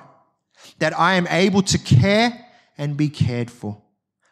that 0.80 0.98
I 0.98 1.16
am 1.16 1.28
able 1.28 1.62
to 1.64 1.78
care 1.78 2.46
and 2.78 2.96
be 2.96 3.10
cared 3.10 3.52
for, 3.52 3.82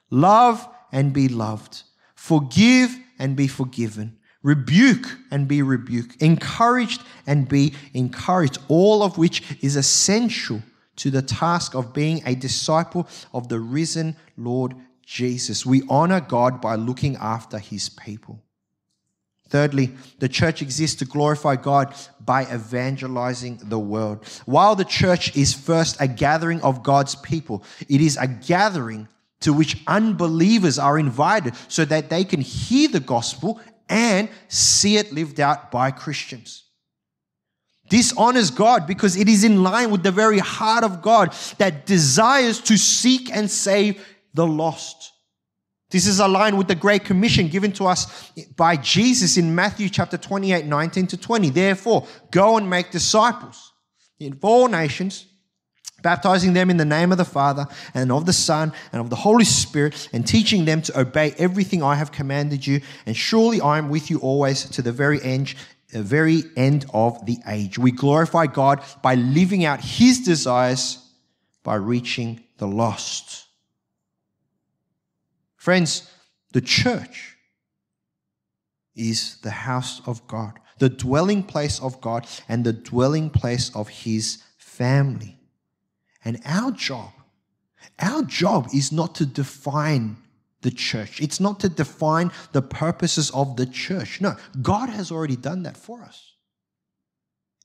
love 0.10 0.66
and 0.92 1.12
be 1.12 1.28
loved, 1.28 1.84
forgive 2.16 2.98
and 3.20 3.36
be 3.36 3.48
forgiven 3.48 4.18
rebuke 4.44 5.08
and 5.32 5.48
be 5.48 5.62
rebuked, 5.62 6.22
encouraged 6.22 7.02
and 7.26 7.48
be 7.48 7.74
encouraged, 7.94 8.60
all 8.68 9.02
of 9.02 9.18
which 9.18 9.42
is 9.62 9.78
essential 9.78 10.62
to 10.98 11.10
the 11.10 11.22
task 11.22 11.76
of 11.76 11.94
being 11.94 12.22
a 12.26 12.36
disciple 12.36 13.08
of 13.34 13.50
the 13.50 13.60
risen 13.60 14.16
Lord 14.38 14.76
Jesus. 15.06 15.66
We 15.66 15.84
honor 15.90 16.22
God 16.22 16.62
by 16.62 16.76
looking 16.76 17.16
after 17.18 17.60
his 17.60 17.90
people. 17.90 18.42
Thirdly, 19.50 19.92
the 20.18 20.30
church 20.30 20.64
exists 20.64 20.98
to 20.98 21.06
glorify 21.06 21.58
God 21.58 21.94
by 22.20 22.44
evangelizing 22.52 23.60
the 23.64 23.78
world. 23.78 24.26
While 24.46 24.76
the 24.76 24.86
church 24.86 25.36
is 25.38 25.54
first 25.54 25.98
a 26.00 26.08
gathering 26.08 26.60
of 26.62 26.82
God's 26.82 27.14
people, 27.16 27.64
it 27.88 28.02
is 28.02 28.18
a 28.18 28.28
gathering 28.28 29.08
to 29.42 29.54
which 29.54 29.84
unbelievers 29.86 30.80
are 30.80 30.98
invited 30.98 31.54
so 31.68 31.86
that 31.86 32.10
they 32.10 32.24
can 32.24 32.42
hear 32.42 32.88
the 32.88 33.00
gospel 33.00 33.60
and 33.90 34.30
see 34.48 34.98
it 34.98 35.14
lived 35.14 35.40
out 35.40 35.70
by 35.70 35.92
Christians. 35.92 36.64
This 37.90 38.14
honors 38.18 38.50
God 38.50 38.88
because 38.88 39.16
it 39.18 39.28
is 39.28 39.44
in 39.44 39.64
line 39.64 39.92
with 39.92 40.04
the 40.04 40.12
very 40.12 40.40
heart 40.40 40.84
of 40.84 41.02
God 41.02 41.34
that 41.58 41.86
desires 41.86 42.60
to 42.62 42.78
seek 42.78 43.30
and 43.36 43.50
save 43.50 44.04
the 44.34 44.48
lost. 44.48 45.12
This 45.94 46.08
is 46.08 46.20
aligned 46.20 46.58
with 46.58 46.68
the 46.68 46.74
Great 46.74 47.06
Commission 47.06 47.50
given 47.50 47.72
to 47.74 47.86
us 47.86 48.32
by 48.56 48.78
Jesus 48.78 49.38
in 49.38 49.54
Matthew 49.54 49.90
chapter 49.90 50.18
28, 50.18 50.66
19 50.66 51.06
to 51.08 51.18
20. 51.18 51.50
Therefore, 51.52 52.08
go 52.32 52.58
and 52.58 52.68
make 52.68 52.90
disciples 52.90 53.74
in 54.20 54.40
all 54.42 54.68
nations, 54.68 55.28
baptizing 56.02 56.54
them 56.54 56.72
in 56.72 56.78
the 56.78 56.86
name 56.86 57.12
of 57.12 57.20
the 57.20 57.26
Father 57.26 57.68
and 57.94 58.12
of 58.12 58.26
the 58.26 58.34
Son 58.34 58.74
and 58.92 59.02
of 59.02 59.12
the 59.12 59.16
Holy 59.16 59.46
Spirit, 59.46 60.10
and 60.14 60.26
teaching 60.28 60.66
them 60.66 60.82
to 60.82 61.00
obey 61.00 61.36
everything 61.38 61.84
I 61.84 61.94
have 61.94 62.12
commanded 62.12 62.66
you. 62.66 62.82
And 63.06 63.16
surely 63.16 63.62
I 63.62 63.78
am 63.78 63.90
with 63.90 64.10
you 64.10 64.18
always 64.18 64.68
to 64.72 64.82
the 64.82 64.92
very 64.92 65.22
end, 65.22 65.54
very 66.02 66.44
end 66.56 66.86
of 66.94 67.26
the 67.26 67.38
age. 67.48 67.78
We 67.78 67.92
glorify 67.92 68.48
God 68.48 68.82
by 69.02 69.16
living 69.16 69.66
out 69.66 69.82
his 69.82 70.22
desires 70.22 71.00
by 71.64 71.76
reaching 71.76 72.44
the 72.58 72.68
lost. 72.68 73.46
Friends, 75.56 76.10
the 76.52 76.62
church 76.62 77.38
is 78.96 79.38
the 79.42 79.52
house 79.52 80.02
of 80.06 80.26
God, 80.28 80.60
the 80.80 80.90
dwelling 80.90 81.44
place 81.44 81.82
of 81.82 82.02
God, 82.02 82.28
and 82.50 82.64
the 82.64 82.74
dwelling 82.74 83.30
place 83.30 83.74
of 83.76 83.88
his 83.88 84.44
family. 84.58 85.38
And 86.26 86.42
our 86.46 86.72
job, 86.72 87.12
our 88.00 88.24
job 88.24 88.70
is 88.74 88.92
not 88.92 89.16
to 89.16 89.26
define 89.26 90.18
the 90.64 90.72
church. 90.72 91.22
It's 91.22 91.40
not 91.40 91.60
to 91.60 91.70
define 91.70 92.32
the 92.52 92.62
purposes 92.62 93.30
of 93.32 93.56
the 93.56 93.68
church. 93.68 94.20
No, 94.20 94.36
God 94.62 94.90
has 94.90 95.12
already 95.12 95.36
done 95.36 95.64
that 95.64 95.78
for 95.78 96.02
us. 96.02 96.34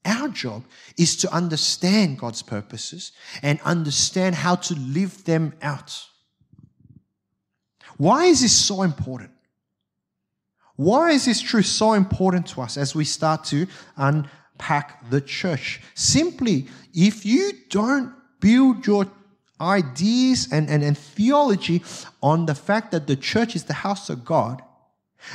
Our 0.05 0.29
job 0.29 0.65
is 0.97 1.17
to 1.17 1.33
understand 1.33 2.19
God's 2.19 2.43
purposes 2.43 3.13
and 3.43 3.61
understand 3.65 4.35
how 4.35 4.57
to 4.57 4.75
live 4.75 5.25
them 5.25 5.55
out. 5.61 6.05
Why 7.97 8.27
is 8.27 8.43
this 8.43 8.57
so 8.57 8.83
important? 8.83 9.31
Why 10.77 11.11
is 11.11 11.25
this 11.25 11.41
truth 11.41 11.67
so 11.67 11.95
important 11.95 12.47
to 12.49 12.61
us 12.61 12.77
as 12.77 12.95
we 12.95 13.05
start 13.05 13.45
to 13.47 13.67
unpack 13.97 15.11
the 15.11 15.21
church? 15.21 15.81
Simply, 15.95 16.69
if 16.95 17.27
you 17.27 17.51
don't 17.69 18.15
build 18.41 18.87
your 18.87 19.11
ideas 19.61 20.49
and, 20.53 20.69
and, 20.69 20.83
and 20.83 20.97
theology 20.97 21.83
on 22.23 22.47
the 22.47 22.55
fact 22.55 22.91
that 22.93 23.07
the 23.07 23.17
church 23.17 23.57
is 23.57 23.65
the 23.65 23.75
house 23.75 24.09
of 24.11 24.25
God 24.25 24.63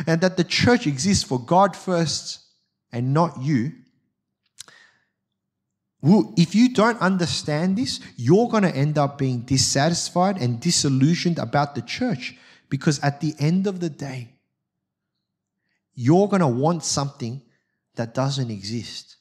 and 0.07 0.21
that 0.21 0.37
the 0.37 0.43
church 0.43 0.87
exists 0.87 1.23
for 1.23 1.39
God 1.39 1.75
first 1.75 2.39
and 2.91 3.13
not 3.13 3.41
you, 3.41 3.73
well, 6.03 6.33
if 6.35 6.53
you 6.53 6.73
don't 6.73 6.99
understand 6.99 7.77
this, 7.77 8.01
you're 8.17 8.49
going 8.49 8.63
to 8.63 8.75
end 8.75 8.97
up 8.97 9.17
being 9.17 9.39
dissatisfied 9.41 10.37
and 10.37 10.59
disillusioned 10.59 11.39
about 11.39 11.75
the 11.75 11.81
church 11.81 12.35
because 12.69 12.99
at 13.01 13.21
the 13.21 13.33
end 13.39 13.67
of 13.67 13.79
the 13.79 13.89
day, 13.89 14.33
you're 15.95 16.27
going 16.27 16.41
to 16.41 16.47
want 16.47 16.83
something 16.83 17.41
that 17.95 18.13
doesn't 18.13 18.51
exist 18.51 19.15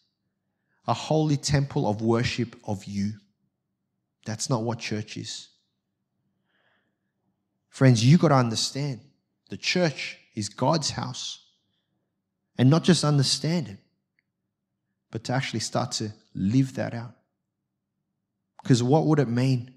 a 0.88 0.92
holy 0.92 1.36
temple 1.36 1.88
of 1.88 2.02
worship 2.02 2.56
of 2.64 2.84
you. 2.84 3.12
That's 4.24 4.48
not 4.48 4.62
what 4.62 4.78
church 4.78 5.16
is. 5.16 5.48
Friends, 7.68 8.04
you 8.04 8.18
got 8.18 8.28
to 8.28 8.34
understand 8.34 9.00
the 9.48 9.56
church 9.56 10.18
is 10.34 10.48
God's 10.48 10.90
house. 10.90 11.40
And 12.58 12.68
not 12.70 12.84
just 12.84 13.02
understand 13.02 13.68
it, 13.68 13.78
but 15.10 15.24
to 15.24 15.32
actually 15.32 15.60
start 15.60 15.92
to 15.92 16.12
live 16.34 16.74
that 16.74 16.94
out. 16.94 17.14
Because 18.62 18.82
what 18.82 19.06
would 19.06 19.18
it 19.18 19.28
mean? 19.28 19.74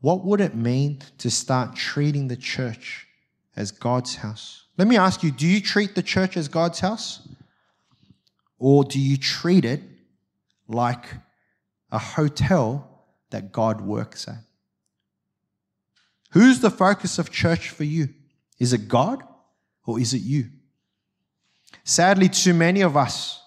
What 0.00 0.24
would 0.24 0.40
it 0.40 0.54
mean 0.54 1.00
to 1.18 1.30
start 1.30 1.74
treating 1.76 2.28
the 2.28 2.36
church 2.36 3.06
as 3.56 3.70
God's 3.70 4.16
house? 4.16 4.64
Let 4.76 4.88
me 4.88 4.96
ask 4.96 5.22
you 5.22 5.30
do 5.30 5.46
you 5.46 5.60
treat 5.60 5.94
the 5.94 6.02
church 6.02 6.36
as 6.36 6.48
God's 6.48 6.80
house? 6.80 7.26
Or 8.58 8.84
do 8.84 9.00
you 9.00 9.16
treat 9.16 9.64
it 9.64 9.82
like 10.68 11.06
a 11.90 11.98
hotel 11.98 12.93
that 13.34 13.50
God 13.50 13.80
works 13.80 14.28
at. 14.28 14.44
Who's 16.30 16.60
the 16.60 16.70
focus 16.70 17.18
of 17.18 17.32
church 17.32 17.68
for 17.68 17.82
you? 17.82 18.10
Is 18.60 18.72
it 18.72 18.86
God 18.86 19.24
or 19.84 19.98
is 19.98 20.14
it 20.14 20.22
you? 20.22 20.50
Sadly, 21.82 22.28
too 22.28 22.54
many 22.54 22.82
of 22.82 22.96
us, 22.96 23.42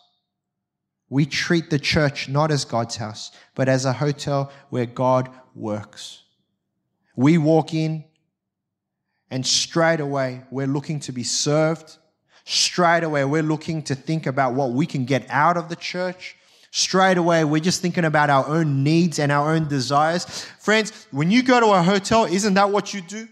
we 1.08 1.26
treat 1.26 1.69
the 1.69 1.80
church 1.80 2.28
not 2.28 2.52
as 2.52 2.65
God's 2.65 2.97
house, 2.97 3.32
but 3.56 3.69
as 3.69 3.86
a 3.86 3.93
hotel 3.93 4.52
where 4.69 4.86
God 4.86 5.30
works. 5.56 6.23
We 7.15 7.38
walk 7.38 7.73
in 7.73 8.04
and 9.32 9.47
straight 9.47 10.02
away 10.02 10.43
we're 10.52 10.67
looking 10.67 11.00
to 11.02 11.13
be 11.13 11.23
served. 11.23 11.97
Straight 12.43 13.06
away 13.06 13.23
we're 13.23 13.41
looking 13.41 13.84
to 13.84 13.95
think 13.95 14.26
about 14.26 14.54
what 14.54 14.71
we 14.71 14.86
can 14.86 15.06
get 15.06 15.26
out 15.30 15.56
of 15.56 15.69
the 15.69 15.78
church 15.78 16.36
straight 16.78 17.18
away 17.18 17.44
we're 17.44 17.60
just 17.60 17.82
thinking 17.82 18.06
about 18.06 18.30
our 18.30 18.48
own 18.48 18.84
needs 18.84 19.18
and 19.18 19.32
our 19.32 19.54
own 19.54 19.68
desires. 19.68 20.26
Friends, 20.60 21.08
when 21.10 21.32
you 21.32 21.42
go 21.42 21.60
to 21.60 21.66
a 21.68 21.82
hotel, 21.82 22.26
isn't 22.26 22.54
that 22.54 22.70
what 22.70 22.94
you 22.94 23.02
do? 23.02 23.28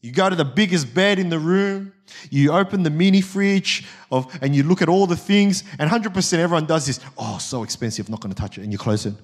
You 0.00 0.12
go 0.12 0.30
to 0.30 0.36
the 0.36 0.44
biggest 0.44 0.94
bed 0.94 1.18
in 1.18 1.30
the 1.30 1.38
room, 1.38 1.92
you 2.30 2.52
open 2.52 2.84
the 2.84 2.90
mini 2.90 3.22
fridge 3.22 3.86
of, 4.12 4.38
and 4.40 4.54
you 4.54 4.62
look 4.62 4.82
at 4.82 4.88
all 4.88 5.06
the 5.06 5.16
things, 5.16 5.64
and 5.78 5.90
100% 5.90 6.38
everyone 6.38 6.66
does 6.66 6.86
this. 6.86 7.00
Oh, 7.18 7.38
so 7.38 7.62
expensive, 7.64 8.08
not 8.08 8.20
going 8.20 8.32
to 8.32 8.40
touch 8.40 8.58
it, 8.58 8.62
and 8.62 8.70
you 8.70 8.78
close 8.78 9.06
it. 9.06 9.14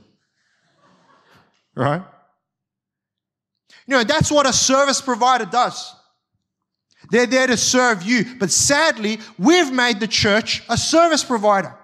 Right? 1.76 2.02
You 3.86 3.96
know, 3.96 4.04
that's 4.04 4.32
what 4.32 4.48
a 4.48 4.52
service 4.52 5.00
provider 5.00 5.44
does. 5.44 5.94
They're 7.10 7.26
there 7.26 7.46
to 7.46 7.56
serve 7.56 8.02
you. 8.02 8.24
But 8.38 8.50
sadly, 8.50 9.20
we've 9.38 9.72
made 9.72 10.00
the 10.00 10.06
church 10.06 10.62
a 10.68 10.76
service 10.76 11.24
provider. 11.24 11.74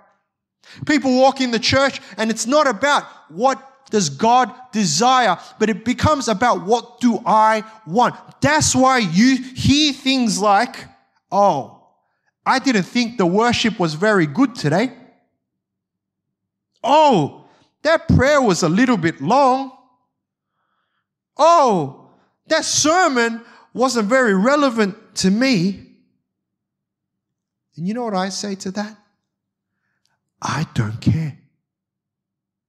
People 0.85 1.19
walk 1.19 1.41
in 1.41 1.51
the 1.51 1.59
church 1.59 2.01
and 2.19 2.31
it's 2.31 2.47
not 2.47 2.67
about 2.67 3.05
what 3.31 3.63
does 3.91 4.11
God 4.11 4.53
desire, 4.73 5.39
but 5.59 5.71
it 5.71 5.85
becomes 5.85 6.29
about 6.29 6.65
what 6.65 7.01
do 7.01 7.21
I 7.25 7.65
want. 7.87 8.17
That's 8.41 8.75
why 8.75 8.99
you 8.99 9.37
hear 9.37 9.93
things 9.93 10.41
like, 10.41 10.77
oh, 11.31 11.85
I 12.45 12.59
didn't 12.59 12.85
think 12.85 13.17
the 13.17 13.27
worship 13.27 13.79
was 13.79 13.95
very 13.95 14.27
good 14.27 14.55
today. 14.55 14.93
Oh, 16.83 17.45
that 17.83 18.09
prayer 18.09 18.41
was 18.41 18.63
a 18.63 18.69
little 18.69 18.97
bit 18.97 19.21
long. 19.21 19.73
Oh, 21.37 22.11
that 22.47 22.65
sermon 22.65 23.45
wasn't 23.73 24.09
very 24.09 24.35
relevant 24.35 24.97
to 25.17 25.31
me. 25.31 25.83
And 27.77 27.87
you 27.87 27.95
know 27.95 28.05
what 28.05 28.15
I 28.15 28.31
say 28.31 28.55
to 28.57 28.71
that? 28.73 28.97
I 30.41 30.67
don't 30.75 31.01
care 31.01 31.39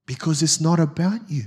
because 0.05 0.41
it's 0.41 0.59
not 0.59 0.79
about 0.79 1.29
you. 1.29 1.43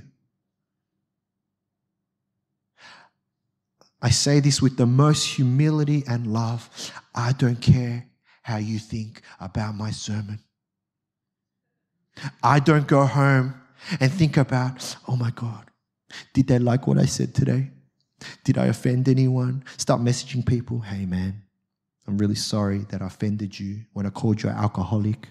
I 4.02 4.10
say 4.10 4.40
this 4.40 4.62
with 4.62 4.76
the 4.76 4.86
most 4.86 5.24
humility 5.26 6.04
and 6.06 6.26
love. 6.26 6.70
I 7.14 7.32
don't 7.32 7.60
care 7.60 8.06
how 8.42 8.56
you 8.56 8.78
think 8.78 9.22
about 9.38 9.74
my 9.74 9.90
sermon. 9.90 10.40
I 12.42 12.60
don't 12.60 12.86
go 12.86 13.04
home 13.04 13.54
and 13.98 14.12
think 14.12 14.36
about, 14.36 14.96
oh 15.06 15.16
my 15.16 15.30
God, 15.30 15.64
did 16.32 16.48
they 16.48 16.58
like 16.58 16.86
what 16.86 16.98
I 16.98 17.06
said 17.06 17.34
today? 17.34 17.70
Did 18.44 18.58
I 18.58 18.66
offend 18.66 19.08
anyone? 19.08 19.64
Start 19.76 20.00
messaging 20.00 20.44
people, 20.44 20.80
hey 20.80 21.06
man, 21.06 21.42
I'm 22.06 22.18
really 22.18 22.34
sorry 22.34 22.78
that 22.90 23.02
I 23.02 23.06
offended 23.06 23.58
you 23.58 23.84
when 23.92 24.06
I 24.06 24.10
called 24.10 24.42
you 24.42 24.50
an 24.50 24.56
alcoholic. 24.56 25.28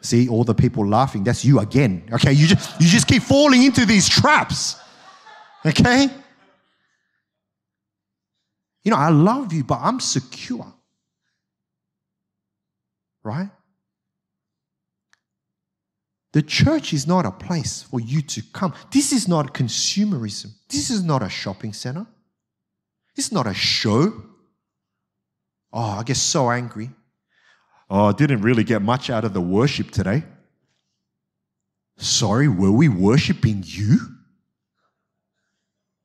See, 0.00 0.28
all 0.28 0.44
the 0.44 0.54
people 0.54 0.86
laughing, 0.86 1.24
that's 1.24 1.44
you 1.44 1.60
again. 1.60 2.08
Okay, 2.12 2.32
you 2.32 2.46
just, 2.46 2.80
you 2.80 2.88
just 2.88 3.06
keep 3.06 3.22
falling 3.22 3.62
into 3.62 3.86
these 3.86 4.08
traps. 4.08 4.76
Okay? 5.64 6.08
You 8.82 8.90
know, 8.90 8.98
I 8.98 9.08
love 9.08 9.52
you, 9.52 9.64
but 9.64 9.78
I'm 9.80 9.98
secure. 9.98 10.74
Right? 13.22 13.48
The 16.34 16.42
church 16.42 16.92
is 16.92 17.06
not 17.06 17.24
a 17.24 17.30
place 17.30 17.84
for 17.84 18.00
you 18.00 18.20
to 18.20 18.42
come. 18.52 18.74
This 18.90 19.12
is 19.12 19.28
not 19.28 19.54
consumerism. 19.54 20.50
This 20.68 20.90
is 20.90 21.04
not 21.04 21.22
a 21.22 21.28
shopping 21.28 21.72
center. 21.72 22.08
This 23.14 23.26
is 23.26 23.32
not 23.32 23.46
a 23.46 23.54
show. 23.54 24.20
Oh, 25.72 25.98
I 26.00 26.02
get 26.02 26.16
so 26.16 26.50
angry. 26.50 26.90
Oh, 27.88 28.06
I 28.06 28.12
didn't 28.14 28.42
really 28.42 28.64
get 28.64 28.82
much 28.82 29.10
out 29.10 29.24
of 29.24 29.32
the 29.32 29.40
worship 29.40 29.92
today. 29.92 30.24
Sorry, 31.98 32.48
were 32.48 32.72
we 32.72 32.88
worshiping 32.88 33.62
you? 33.64 33.98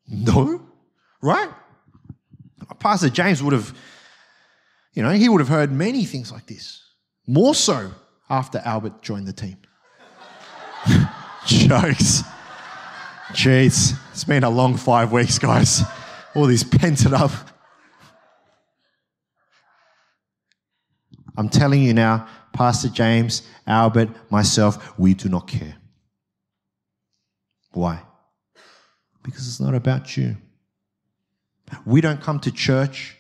No, 0.08 0.62
right? 1.24 1.50
Pastor 2.78 3.10
James 3.10 3.42
would 3.42 3.54
have, 3.54 3.76
you 4.94 5.02
know, 5.02 5.10
he 5.10 5.28
would 5.28 5.42
have 5.42 5.50
heard 5.50 5.72
many 5.72 6.06
things 6.06 6.32
like 6.32 6.46
this. 6.46 6.84
More 7.26 7.56
so 7.56 7.90
after 8.30 8.60
Albert 8.60 9.02
joined 9.02 9.26
the 9.26 9.34
team. 9.34 9.58
Jokes. 11.68 12.22
Jeez, 13.32 14.00
it's 14.12 14.24
been 14.24 14.44
a 14.44 14.50
long 14.52 14.78
five 14.78 15.12
weeks, 15.12 15.40
guys. 15.40 15.82
All 16.36 16.46
these 16.46 16.64
pent 16.64 17.08
it 17.08 17.14
up. 17.14 17.32
I'm 21.36 21.50
telling 21.50 21.82
you 21.82 21.96
now, 21.96 22.28
Pastor 22.54 22.90
James, 22.90 23.42
Albert, 23.66 24.10
myself, 24.30 25.00
we 25.00 25.16
do 25.16 25.28
not 25.28 25.48
care. 25.48 25.76
Why? 27.72 28.04
Because 29.24 29.48
it's 29.48 29.60
not 29.60 29.74
about 29.74 30.16
you. 30.16 30.38
We 31.84 32.00
don't 32.00 32.22
come 32.22 32.40
to 32.42 32.52
church 32.52 33.16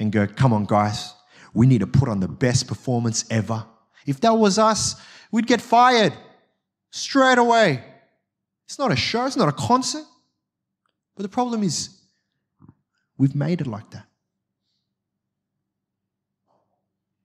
and 0.00 0.10
go, 0.10 0.26
come 0.26 0.52
on, 0.52 0.64
guys, 0.64 1.14
we 1.54 1.68
need 1.68 1.80
to 1.80 1.86
put 1.86 2.08
on 2.08 2.18
the 2.18 2.28
best 2.28 2.66
performance 2.66 3.24
ever. 3.30 3.64
If 4.06 4.20
that 4.22 4.32
was 4.32 4.58
us, 4.58 5.00
we'd 5.30 5.46
get 5.46 5.60
fired 5.60 6.14
straight 6.90 7.38
away. 7.38 7.82
It's 8.66 8.78
not 8.78 8.92
a 8.92 8.96
show, 8.96 9.26
it's 9.26 9.36
not 9.36 9.48
a 9.48 9.52
concert. 9.52 10.04
But 11.16 11.22
the 11.22 11.28
problem 11.28 11.62
is, 11.62 11.90
we've 13.16 13.34
made 13.34 13.60
it 13.60 13.66
like 13.66 13.90
that. 13.90 14.06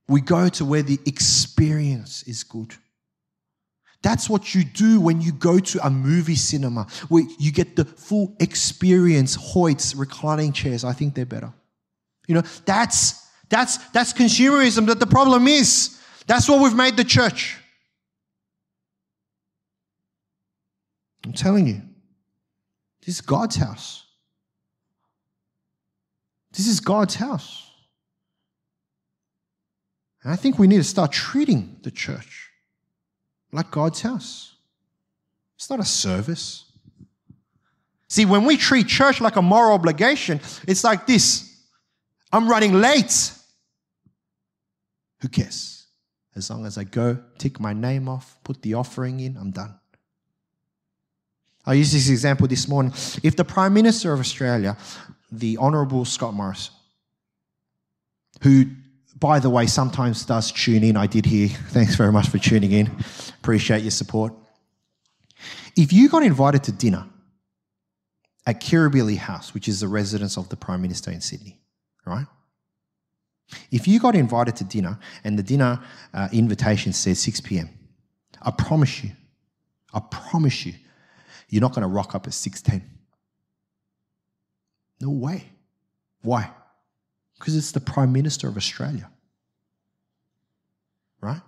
We 0.07 0.21
go 0.21 0.49
to 0.49 0.65
where 0.65 0.81
the 0.81 0.99
experience 1.05 2.23
is 2.23 2.43
good. 2.43 2.73
That's 4.01 4.29
what 4.29 4.53
you 4.53 4.65
do 4.65 4.99
when 4.99 5.21
you 5.21 5.31
go 5.31 5.59
to 5.59 5.85
a 5.85 5.89
movie 5.89 6.35
cinema, 6.35 6.87
where 7.07 7.23
you 7.39 7.51
get 7.51 7.77
the 7.77 7.85
full 7.85 8.35
experience. 8.39 9.37
Hoyts 9.37 9.97
reclining 9.97 10.51
chairs, 10.51 10.83
I 10.83 10.91
think 10.91 11.15
they're 11.15 11.25
better. 11.25 11.53
You 12.27 12.35
know, 12.35 12.43
that's 12.65 13.25
that's 13.49 13.77
that's 13.91 14.11
consumerism 14.11 14.87
that 14.87 14.99
the 14.99 15.07
problem 15.07 15.47
is. 15.47 15.99
That's 16.27 16.49
what 16.49 16.61
we've 16.61 16.75
made 16.75 16.97
the 16.97 17.03
church. 17.03 17.57
I'm 21.25 21.33
telling 21.33 21.67
you, 21.67 21.81
this 23.05 23.15
is 23.15 23.21
God's 23.21 23.55
house. 23.55 24.05
This 26.51 26.67
is 26.67 26.79
God's 26.79 27.15
house. 27.15 27.69
And 30.23 30.31
I 30.31 30.35
think 30.35 30.57
we 30.57 30.67
need 30.67 30.77
to 30.77 30.83
start 30.83 31.11
treating 31.11 31.77
the 31.83 31.91
church 31.91 32.49
like 33.51 33.71
God's 33.71 34.01
house. 34.01 34.55
It's 35.55 35.69
not 35.69 35.79
a 35.79 35.85
service. 35.85 36.65
See, 38.07 38.25
when 38.25 38.45
we 38.45 38.57
treat 38.57 38.87
church 38.87 39.21
like 39.21 39.35
a 39.35 39.41
moral 39.41 39.73
obligation, 39.73 40.39
it's 40.67 40.83
like 40.83 41.07
this 41.07 41.49
I'm 42.31 42.47
running 42.47 42.73
late. 42.73 43.31
Who 45.21 45.27
cares? 45.29 45.87
As 46.35 46.49
long 46.49 46.65
as 46.65 46.77
I 46.77 46.83
go, 46.83 47.19
tick 47.37 47.59
my 47.59 47.73
name 47.73 48.09
off, 48.09 48.37
put 48.43 48.61
the 48.61 48.73
offering 48.73 49.19
in, 49.19 49.37
I'm 49.37 49.51
done. 49.51 49.79
I 51.65 51.73
used 51.73 51.93
this 51.93 52.09
example 52.09 52.47
this 52.47 52.67
morning. 52.67 52.91
If 53.23 53.35
the 53.35 53.45
Prime 53.45 53.73
Minister 53.73 54.11
of 54.13 54.19
Australia, 54.19 54.77
the 55.31 55.57
Honourable 55.57 56.05
Scott 56.05 56.33
Morrison, 56.33 56.73
who 58.41 58.65
by 59.23 59.39
the 59.39 59.49
way, 59.49 59.67
sometimes 59.67 60.25
does 60.25 60.51
tune 60.51 60.83
in. 60.83 60.97
I 60.97 61.07
did 61.07 61.25
hear. 61.25 61.47
Thanks 61.69 61.95
very 61.95 62.11
much 62.11 62.27
for 62.27 62.37
tuning 62.37 62.73
in. 62.73 62.91
Appreciate 63.39 63.81
your 63.81 63.91
support. 63.91 64.33
If 65.77 65.93
you 65.93 66.09
got 66.09 66.23
invited 66.23 66.61
to 66.65 66.73
dinner 66.73 67.07
at 68.45 68.59
Kirribilli 68.59 69.15
House, 69.15 69.53
which 69.53 69.69
is 69.69 69.79
the 69.79 69.87
residence 69.87 70.37
of 70.37 70.49
the 70.49 70.57
Prime 70.57 70.81
Minister 70.81 71.09
in 71.09 71.21
Sydney, 71.21 71.61
right? 72.05 72.25
If 73.71 73.87
you 73.87 73.97
got 73.97 74.13
invited 74.13 74.57
to 74.57 74.65
dinner 74.65 74.99
and 75.23 75.39
the 75.39 75.43
dinner 75.43 75.79
uh, 76.13 76.27
invitation 76.33 76.91
says 76.91 77.19
6 77.19 77.39
p.m., 77.41 77.69
I 78.41 78.51
promise 78.51 79.05
you, 79.05 79.11
I 79.93 80.01
promise 80.11 80.65
you, 80.65 80.73
you're 81.53 81.61
not 81.61 81.71
going 81.75 81.83
to 81.83 81.87
rock 81.87 82.15
up 82.15 82.25
at 82.25 82.33
6:10. 82.33 82.81
No 84.99 85.11
way. 85.11 85.51
Why? 86.23 86.49
Because 87.37 87.55
it's 87.55 87.71
the 87.71 87.79
Prime 87.79 88.11
Minister 88.11 88.47
of 88.47 88.57
Australia. 88.57 89.07
Right? 91.21 91.41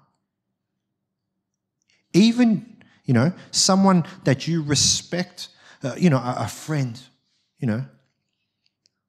Even, 2.14 2.84
you 3.06 3.16
know, 3.16 3.34
someone 3.50 4.06
that 4.26 4.48
you 4.48 4.62
respect, 4.62 5.50
uh, 5.84 5.96
you 5.98 6.12
know, 6.12 6.18
a, 6.18 6.36
a, 6.42 6.48
friend, 6.48 7.02
you 7.58 7.68
know, 7.68 7.84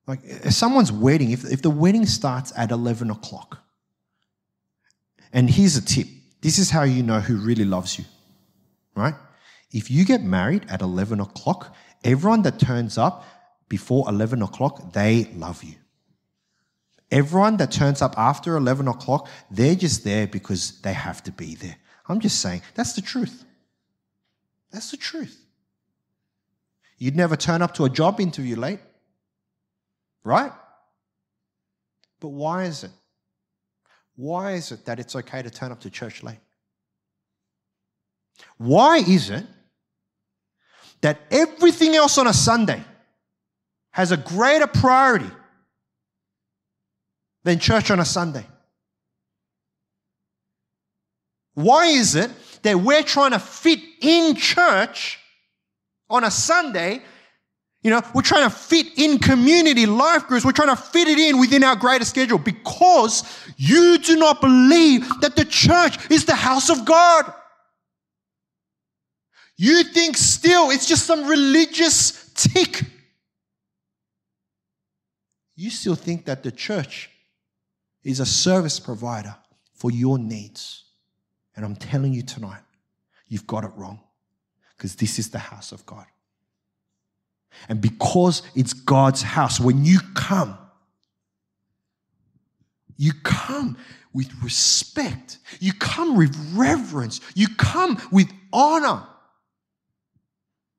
like 0.07 0.21
if 0.25 0.55
someone's 0.55 0.91
wedding, 0.91 1.31
if, 1.31 1.45
if 1.45 1.61
the 1.61 1.71
wedding 1.71 2.07
starts 2.07 2.55
at 2.57 2.71
11 2.71 3.11
o'clock, 3.11 3.59
and 5.31 5.51
here's 5.51 5.77
a 5.77 5.85
tip 5.85 6.07
this 6.41 6.59
is 6.59 6.71
how 6.71 6.85
you 6.85 7.03
know 7.03 7.21
who 7.21 7.37
really 7.37 7.65
loves 7.65 7.99
you, 7.99 8.05
right? 8.95 9.15
If 9.73 9.91
you 9.91 10.05
get 10.05 10.23
married 10.23 10.67
at 10.69 10.81
11 10.81 11.21
o'clock, 11.21 11.75
everyone 12.05 12.43
that 12.43 12.59
turns 12.59 12.97
up 12.99 13.25
before 13.69 14.09
11 14.09 14.43
o'clock, 14.43 14.93
they 14.93 15.25
love 15.35 15.63
you. 15.65 15.75
Everyone 17.11 17.57
that 17.59 17.71
turns 17.71 18.03
up 18.03 18.19
after 18.19 18.57
11 18.57 18.89
o'clock, 18.89 19.29
they're 19.51 19.75
just 19.75 20.05
there 20.05 20.27
because 20.27 20.81
they 20.81 20.93
have 20.93 21.23
to 21.25 21.33
be 21.33 21.55
there. 21.55 21.77
I'm 22.09 22.21
just 22.21 22.41
saying, 22.41 22.63
that's 22.75 22.95
the 22.95 23.03
truth. 23.03 23.45
That's 24.71 24.91
the 24.91 24.97
truth. 24.97 25.45
You'd 26.99 27.17
never 27.17 27.37
turn 27.37 27.63
up 27.63 27.75
to 27.75 27.85
a 27.85 27.91
job 27.91 28.21
interview 28.21 28.57
late. 28.57 28.81
right? 30.25 30.53
But 32.21 32.29
why 32.29 32.65
is 32.65 32.85
it? 32.85 32.91
Why 34.17 34.53
is 34.53 34.73
it 34.73 34.85
that 34.87 34.99
it's 34.99 35.15
okay 35.15 35.43
to 35.43 35.51
turn 35.51 35.73
up 35.73 35.81
to 35.81 35.91
church 35.91 36.23
late? 36.23 36.39
Why 38.57 38.99
is 38.99 39.31
it 39.31 39.45
that 41.07 41.21
everything 41.31 41.95
else 41.95 42.19
on 42.19 42.27
a 42.27 42.33
Sunday 42.33 42.83
has 43.93 44.11
a 44.11 44.17
greater 44.17 44.67
priority 44.67 45.31
than 47.45 47.61
church 47.61 47.93
on 47.93 48.01
a 48.01 48.05
Sunday? 48.05 48.45
Why 51.55 51.87
is 51.87 52.17
it 52.17 52.29
that 52.63 52.81
we're 52.81 53.05
trying 53.05 53.31
to 53.31 53.39
fit 53.39 53.79
in 54.01 54.35
church 54.35 55.21
on 56.11 56.25
a 56.25 56.31
Sunday? 56.33 57.03
You 57.83 57.91
know, 57.91 58.03
we're 58.13 58.23
trying 58.23 58.51
to 58.51 58.57
fit 58.57 58.99
in 58.99 59.21
community 59.21 59.87
life 59.87 60.27
groups. 60.27 60.45
We're 60.45 60.51
trying 60.51 60.75
to 60.75 60.83
fit 60.83 61.07
it 61.07 61.21
in 61.21 61.39
within 61.39 61.63
our 61.63 61.77
greater 61.77 62.05
schedule 62.05 62.39
because 62.39 63.23
you 63.57 63.99
do 63.99 64.17
not 64.17 64.41
believe 64.41 65.09
that 65.21 65.37
the 65.37 65.45
church 65.45 66.11
is 66.11 66.25
the 66.25 66.35
house 66.35 66.69
of 66.69 66.85
God. 66.85 67.33
You 69.57 69.85
think 69.85 70.17
still 70.17 70.71
it's 70.71 70.87
just 70.87 71.07
some 71.07 71.27
religious 71.27 72.31
tick. 72.35 72.83
You 75.55 75.71
still 75.71 75.95
think 75.95 76.27
that 76.27 76.43
the 76.43 76.53
church 76.53 77.11
is 78.05 78.21
a 78.21 78.27
service 78.27 78.79
provider 78.79 79.35
for 79.75 79.91
your 79.91 80.19
needs. 80.19 80.85
And 81.57 81.65
I'm 81.65 81.77
telling 81.77 82.13
you 82.13 82.23
tonight, 82.23 82.61
you've 83.29 83.47
got 83.47 83.65
it 83.65 83.71
wrong 83.77 84.01
because 84.77 84.95
this 84.95 85.19
is 85.19 85.31
the 85.31 85.39
house 85.39 85.73
of 85.73 85.85
God. 85.87 86.05
And 87.71 87.81
because 87.81 88.43
it's 88.55 88.75
God's 88.75 89.23
house, 89.23 89.59
when 89.59 89.85
you 89.85 89.99
come, 90.15 90.59
you 92.99 93.13
come 93.23 93.79
with 94.13 94.31
respect, 94.43 95.39
you 95.61 95.73
come 95.73 96.17
with 96.17 96.37
reverence, 96.55 97.21
you 97.35 97.49
come 97.57 98.01
with 98.13 98.31
honor. 98.53 99.03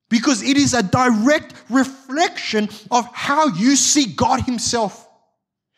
Because 0.10 0.42
it 0.42 0.58
is 0.58 0.74
a 0.74 0.84
direct 0.84 1.54
reflection 1.70 2.70
of 2.92 3.08
how 3.14 3.48
you 3.48 3.76
see 3.76 4.06
God 4.06 4.42
Himself. 4.42 5.08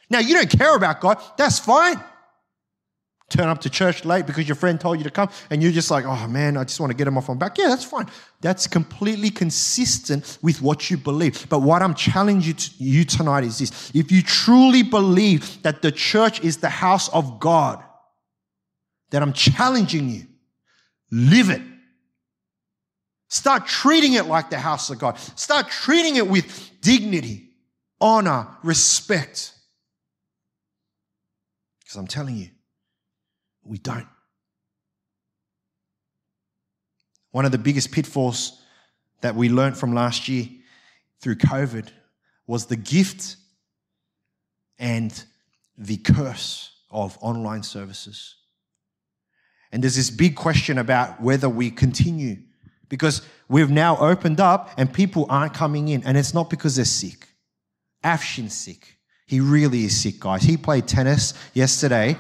Now, 0.10 0.20
you 0.20 0.34
don't 0.34 0.50
care 0.50 0.76
about 0.76 1.02
God, 1.02 1.22
that's 1.38 1.60
fine 1.60 2.00
turn 3.30 3.48
up 3.48 3.62
to 3.62 3.70
church 3.70 4.04
late 4.06 4.26
because 4.26 4.48
your 4.48 4.56
friend 4.56 4.80
told 4.80 4.98
you 4.98 5.04
to 5.04 5.12
come 5.12 5.30
and 5.50 5.62
you're 5.62 5.72
just 5.72 5.92
like, 5.92 6.06
oh 6.06 6.28
man, 6.28 6.58
I 6.58 6.64
just 6.64 6.80
want 6.80 6.92
to 6.92 6.98
get 6.98 7.08
him 7.08 7.18
off 7.18 7.30
my 7.30 7.36
back. 7.36 7.58
Yeah, 7.58 7.68
that's 7.68 7.86
fine. 7.86 8.08
That's 8.42 8.68
completely 8.68 9.30
consistent 9.30 10.40
with 10.42 10.62
what 10.62 10.90
you 10.90 10.98
believe. 10.98 11.48
But 11.50 11.60
what 11.60 11.82
I'm 11.82 11.94
challenging 11.94 12.56
you 12.78 13.06
tonight 13.06 13.44
is 13.44 13.60
this 13.60 13.92
if 13.94 14.12
you 14.12 14.22
truly 14.22 14.84
believe 14.84 15.62
that 15.62 15.82
the 15.82 15.92
church 15.92 16.42
is 16.42 16.58
the 16.58 16.70
house 16.70 17.08
of 17.10 17.40
God, 17.40 17.84
then 19.12 19.22
I'm 19.22 19.34
challenging 19.34 20.10
you, 20.10 20.26
live 21.12 21.50
it. 21.50 21.62
Start 23.30 23.68
treating 23.68 24.14
it 24.14 24.26
like 24.26 24.50
the 24.50 24.58
house 24.58 24.90
of 24.90 24.98
God. 24.98 25.18
Start 25.36 25.70
treating 25.70 26.16
it 26.16 26.28
with 26.28 26.72
dignity, 26.82 27.50
honor, 28.02 28.48
respect. 28.64 29.54
Because 31.80 31.96
I'm 31.96 32.08
telling 32.08 32.36
you, 32.36 32.50
we 33.64 33.78
don't. 33.78 34.08
One 37.32 37.46
of 37.46 37.52
the 37.52 37.60
biggest 37.60 37.92
pitfalls 37.92 38.60
that 39.22 39.36
we 39.36 39.50
learned 39.50 39.78
from 39.78 39.94
last 39.94 40.28
year 40.28 40.48
through 41.22 41.36
COVID 41.36 41.90
was 42.48 42.66
the 42.66 42.76
gift 42.76 43.36
and 44.80 45.24
the 45.78 45.98
curse 45.98 46.72
of 46.90 47.16
online 47.22 47.62
services. 47.62 48.38
And 49.72 49.84
there's 49.84 49.96
this 49.96 50.10
big 50.10 50.36
question 50.36 50.80
about 50.80 51.22
whether 51.22 51.48
we 51.48 51.70
continue 51.70 52.38
because 52.90 53.22
we've 53.48 53.70
now 53.70 53.98
opened 53.98 54.40
up 54.40 54.72
and 54.78 54.92
people 54.92 55.26
aren't 55.30 55.54
coming 55.54 55.88
in. 55.88 56.04
And 56.04 56.18
it's 56.18 56.34
not 56.34 56.50
because 56.50 56.76
they're 56.76 56.86
sick. 56.86 57.28
Afshin's 58.04 58.56
sick. 58.56 58.98
He 59.26 59.40
really 59.40 59.86
is 59.86 60.00
sick, 60.00 60.20
guys. 60.20 60.42
He 60.42 60.58
played 60.58 60.88
tennis 60.88 61.34
yesterday 61.54 62.18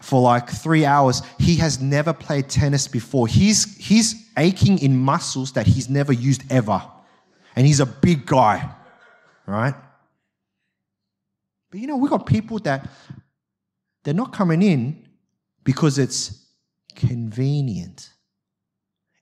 for 0.00 0.20
like 0.20 0.48
three 0.48 0.84
hours. 0.84 1.22
He 1.38 1.56
has 1.56 1.80
never 1.80 2.12
played 2.12 2.48
tennis 2.48 2.88
before. 2.88 3.26
He's, 3.26 3.76
he's 3.76 4.30
aching 4.38 4.78
in 4.78 4.96
muscles 4.96 5.52
that 5.52 5.66
he's 5.66 5.90
never 5.90 6.12
used 6.12 6.50
ever. 6.50 6.82
And 7.54 7.66
he's 7.66 7.80
a 7.80 7.86
big 7.86 8.24
guy, 8.24 8.70
right? 9.46 9.74
But 11.70 11.80
you 11.80 11.86
know, 11.86 11.96
we've 11.96 12.10
got 12.10 12.24
people 12.26 12.58
that 12.60 12.88
they're 14.04 14.14
not 14.14 14.32
coming 14.32 14.62
in 14.62 15.06
because 15.64 15.98
it's 15.98 16.46
convenient, 16.94 18.10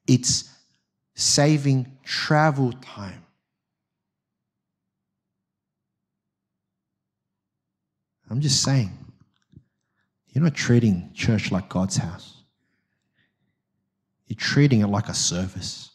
it's 0.07 0.51
saving 1.15 1.99
travel 2.05 2.73
time. 2.73 3.25
I'm 8.29 8.41
just 8.41 8.63
saying. 8.63 8.91
You're 10.29 10.45
not 10.45 10.55
treating 10.55 11.11
church 11.15 11.51
like 11.51 11.69
God's 11.69 11.97
house. 11.97 12.43
You're 14.27 14.37
treating 14.37 14.81
it 14.81 14.89
like 14.89 15.09
a 15.09 15.15
service, 15.15 15.91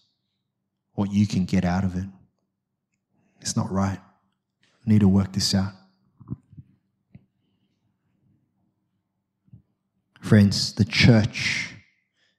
what 0.94 1.12
you 1.12 1.28
can 1.28 1.46
get 1.46 1.66
out 1.66 1.84
of 1.84 1.96
it. 1.96 2.06
It's 3.42 3.56
not 3.56 3.72
right. 3.72 4.00
We 4.86 4.94
need 4.94 5.02
to 5.02 5.08
work 5.08 5.34
this 5.34 5.54
out. 5.54 5.74
Friends, 10.22 10.74
the 10.74 10.86
church 10.86 11.76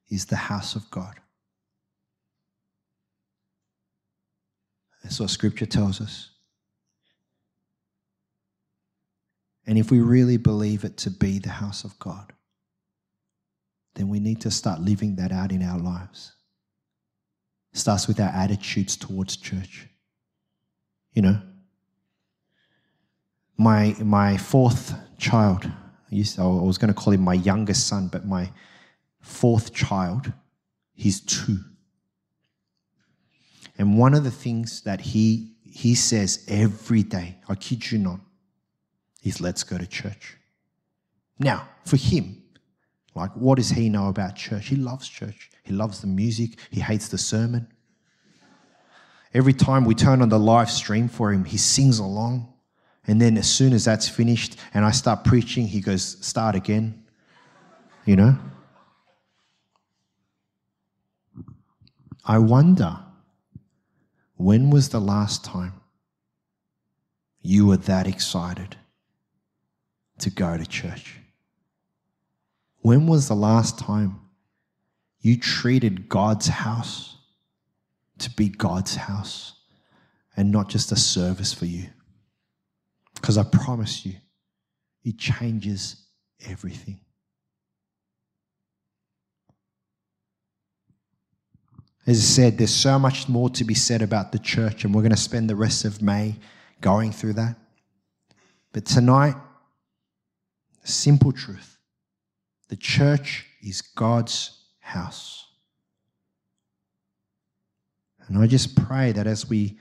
is 0.08 0.26
the 0.26 0.36
house 0.36 0.74
of 0.74 0.90
God. 0.90 1.14
That's 5.12 5.20
what 5.20 5.28
scripture 5.28 5.66
tells 5.66 6.00
us. 6.00 6.30
And 9.66 9.76
if 9.76 9.90
we 9.90 10.00
really 10.00 10.38
believe 10.38 10.84
it 10.84 10.96
to 10.98 11.10
be 11.10 11.38
the 11.38 11.50
house 11.50 11.84
of 11.84 11.98
God, 11.98 12.32
then 13.92 14.08
we 14.08 14.20
need 14.20 14.40
to 14.40 14.50
start 14.50 14.80
living 14.80 15.16
that 15.16 15.30
out 15.30 15.52
in 15.52 15.62
our 15.62 15.78
lives. 15.78 16.32
It 17.74 17.78
starts 17.78 18.08
with 18.08 18.20
our 18.20 18.30
attitudes 18.30 18.96
towards 18.96 19.36
church. 19.36 19.86
You 21.12 21.20
know, 21.20 21.42
my, 23.58 23.94
my 23.98 24.38
fourth 24.38 24.94
child, 25.18 25.66
I, 25.66 26.14
used 26.14 26.36
to, 26.36 26.40
I 26.40 26.46
was 26.46 26.78
going 26.78 26.88
to 26.88 26.98
call 26.98 27.12
him 27.12 27.20
my 27.20 27.34
youngest 27.34 27.86
son, 27.86 28.08
but 28.08 28.24
my 28.24 28.50
fourth 29.20 29.74
child, 29.74 30.32
he's 30.94 31.20
two. 31.20 31.58
And 33.82 33.98
one 33.98 34.14
of 34.14 34.22
the 34.22 34.30
things 34.30 34.82
that 34.82 35.00
he, 35.00 35.56
he 35.64 35.96
says 35.96 36.44
every 36.46 37.02
day, 37.02 37.38
I 37.48 37.56
kid 37.56 37.90
you 37.90 37.98
not, 37.98 38.20
is 39.24 39.40
let's 39.40 39.64
go 39.64 39.76
to 39.76 39.88
church. 39.88 40.36
Now, 41.40 41.66
for 41.84 41.96
him, 41.96 42.44
like, 43.16 43.32
what 43.32 43.56
does 43.56 43.70
he 43.70 43.88
know 43.88 44.06
about 44.06 44.36
church? 44.36 44.68
He 44.68 44.76
loves 44.76 45.08
church. 45.08 45.50
He 45.64 45.72
loves 45.72 46.00
the 46.00 46.06
music. 46.06 46.60
He 46.70 46.80
hates 46.80 47.08
the 47.08 47.18
sermon. 47.18 47.66
Every 49.34 49.52
time 49.52 49.84
we 49.84 49.96
turn 49.96 50.22
on 50.22 50.28
the 50.28 50.38
live 50.38 50.70
stream 50.70 51.08
for 51.08 51.32
him, 51.32 51.44
he 51.44 51.56
sings 51.56 51.98
along. 51.98 52.54
And 53.08 53.20
then 53.20 53.36
as 53.36 53.50
soon 53.50 53.72
as 53.72 53.86
that's 53.86 54.08
finished 54.08 54.60
and 54.74 54.84
I 54.84 54.92
start 54.92 55.24
preaching, 55.24 55.66
he 55.66 55.80
goes, 55.80 56.24
start 56.24 56.54
again. 56.54 57.02
You 58.04 58.14
know? 58.14 58.38
I 62.24 62.38
wonder, 62.38 63.00
when 64.42 64.70
was 64.70 64.88
the 64.88 65.00
last 65.00 65.44
time 65.44 65.72
you 67.40 67.66
were 67.66 67.76
that 67.76 68.08
excited 68.08 68.76
to 70.18 70.30
go 70.30 70.56
to 70.56 70.66
church? 70.66 71.18
When 72.80 73.06
was 73.06 73.28
the 73.28 73.36
last 73.36 73.78
time 73.78 74.20
you 75.20 75.38
treated 75.38 76.08
God's 76.08 76.48
house 76.48 77.16
to 78.18 78.30
be 78.30 78.48
God's 78.48 78.96
house 78.96 79.54
and 80.36 80.50
not 80.50 80.68
just 80.68 80.90
a 80.90 80.96
service 80.96 81.52
for 81.52 81.66
you? 81.66 81.86
Because 83.14 83.38
I 83.38 83.44
promise 83.44 84.04
you, 84.04 84.14
it 85.04 85.18
changes 85.18 86.04
everything. 86.48 86.98
As 92.06 92.18
I 92.18 92.20
said, 92.20 92.58
there's 92.58 92.74
so 92.74 92.98
much 92.98 93.28
more 93.28 93.48
to 93.50 93.64
be 93.64 93.74
said 93.74 94.02
about 94.02 94.32
the 94.32 94.38
church, 94.38 94.84
and 94.84 94.94
we're 94.94 95.02
going 95.02 95.12
to 95.12 95.16
spend 95.16 95.48
the 95.48 95.56
rest 95.56 95.84
of 95.84 96.02
May 96.02 96.36
going 96.80 97.12
through 97.12 97.34
that. 97.34 97.56
But 98.72 98.86
tonight, 98.86 99.36
simple 100.84 101.32
truth 101.32 101.78
the 102.68 102.76
church 102.76 103.46
is 103.62 103.82
God's 103.82 104.64
house. 104.80 105.46
And 108.26 108.38
I 108.38 108.46
just 108.46 108.74
pray 108.86 109.12
that 109.12 109.26
as 109.26 109.48
we 109.48 109.78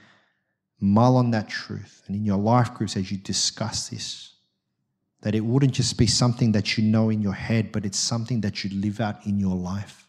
mull 0.82 1.16
on 1.16 1.32
that 1.32 1.48
truth 1.48 2.04
and 2.08 2.16
in 2.16 2.26
your 2.26 2.38
life 2.38 2.74
groups 2.74 2.98
as 2.98 3.10
you 3.10 3.18
discuss 3.18 3.88
this, 3.88 4.34
that 5.22 5.36
it 5.36 5.40
wouldn't 5.46 5.74
just 5.74 5.98
be 5.98 6.08
something 6.08 6.52
that 6.52 6.78
you 6.78 6.84
know 6.84 7.10
in 7.10 7.22
your 7.22 7.34
head, 7.34 7.72
but 7.72 7.86
it's 7.86 7.98
something 7.98 8.42
that 8.42 8.64
you 8.64 8.78
live 8.78 9.00
out 9.00 9.26
in 9.26 9.40
your 9.40 9.56
life. 9.56 10.06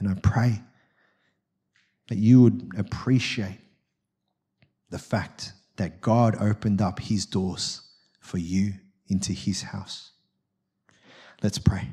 And 0.00 0.08
I 0.08 0.14
pray 0.14 0.62
that 2.08 2.18
you 2.18 2.42
would 2.42 2.72
appreciate 2.76 3.60
the 4.90 4.98
fact 4.98 5.52
that 5.76 6.00
God 6.00 6.36
opened 6.40 6.82
up 6.82 6.98
his 6.98 7.24
doors 7.26 7.82
for 8.18 8.38
you 8.38 8.72
into 9.06 9.32
his 9.32 9.62
house. 9.62 10.10
Let's 11.42 11.58
pray. 11.58 11.90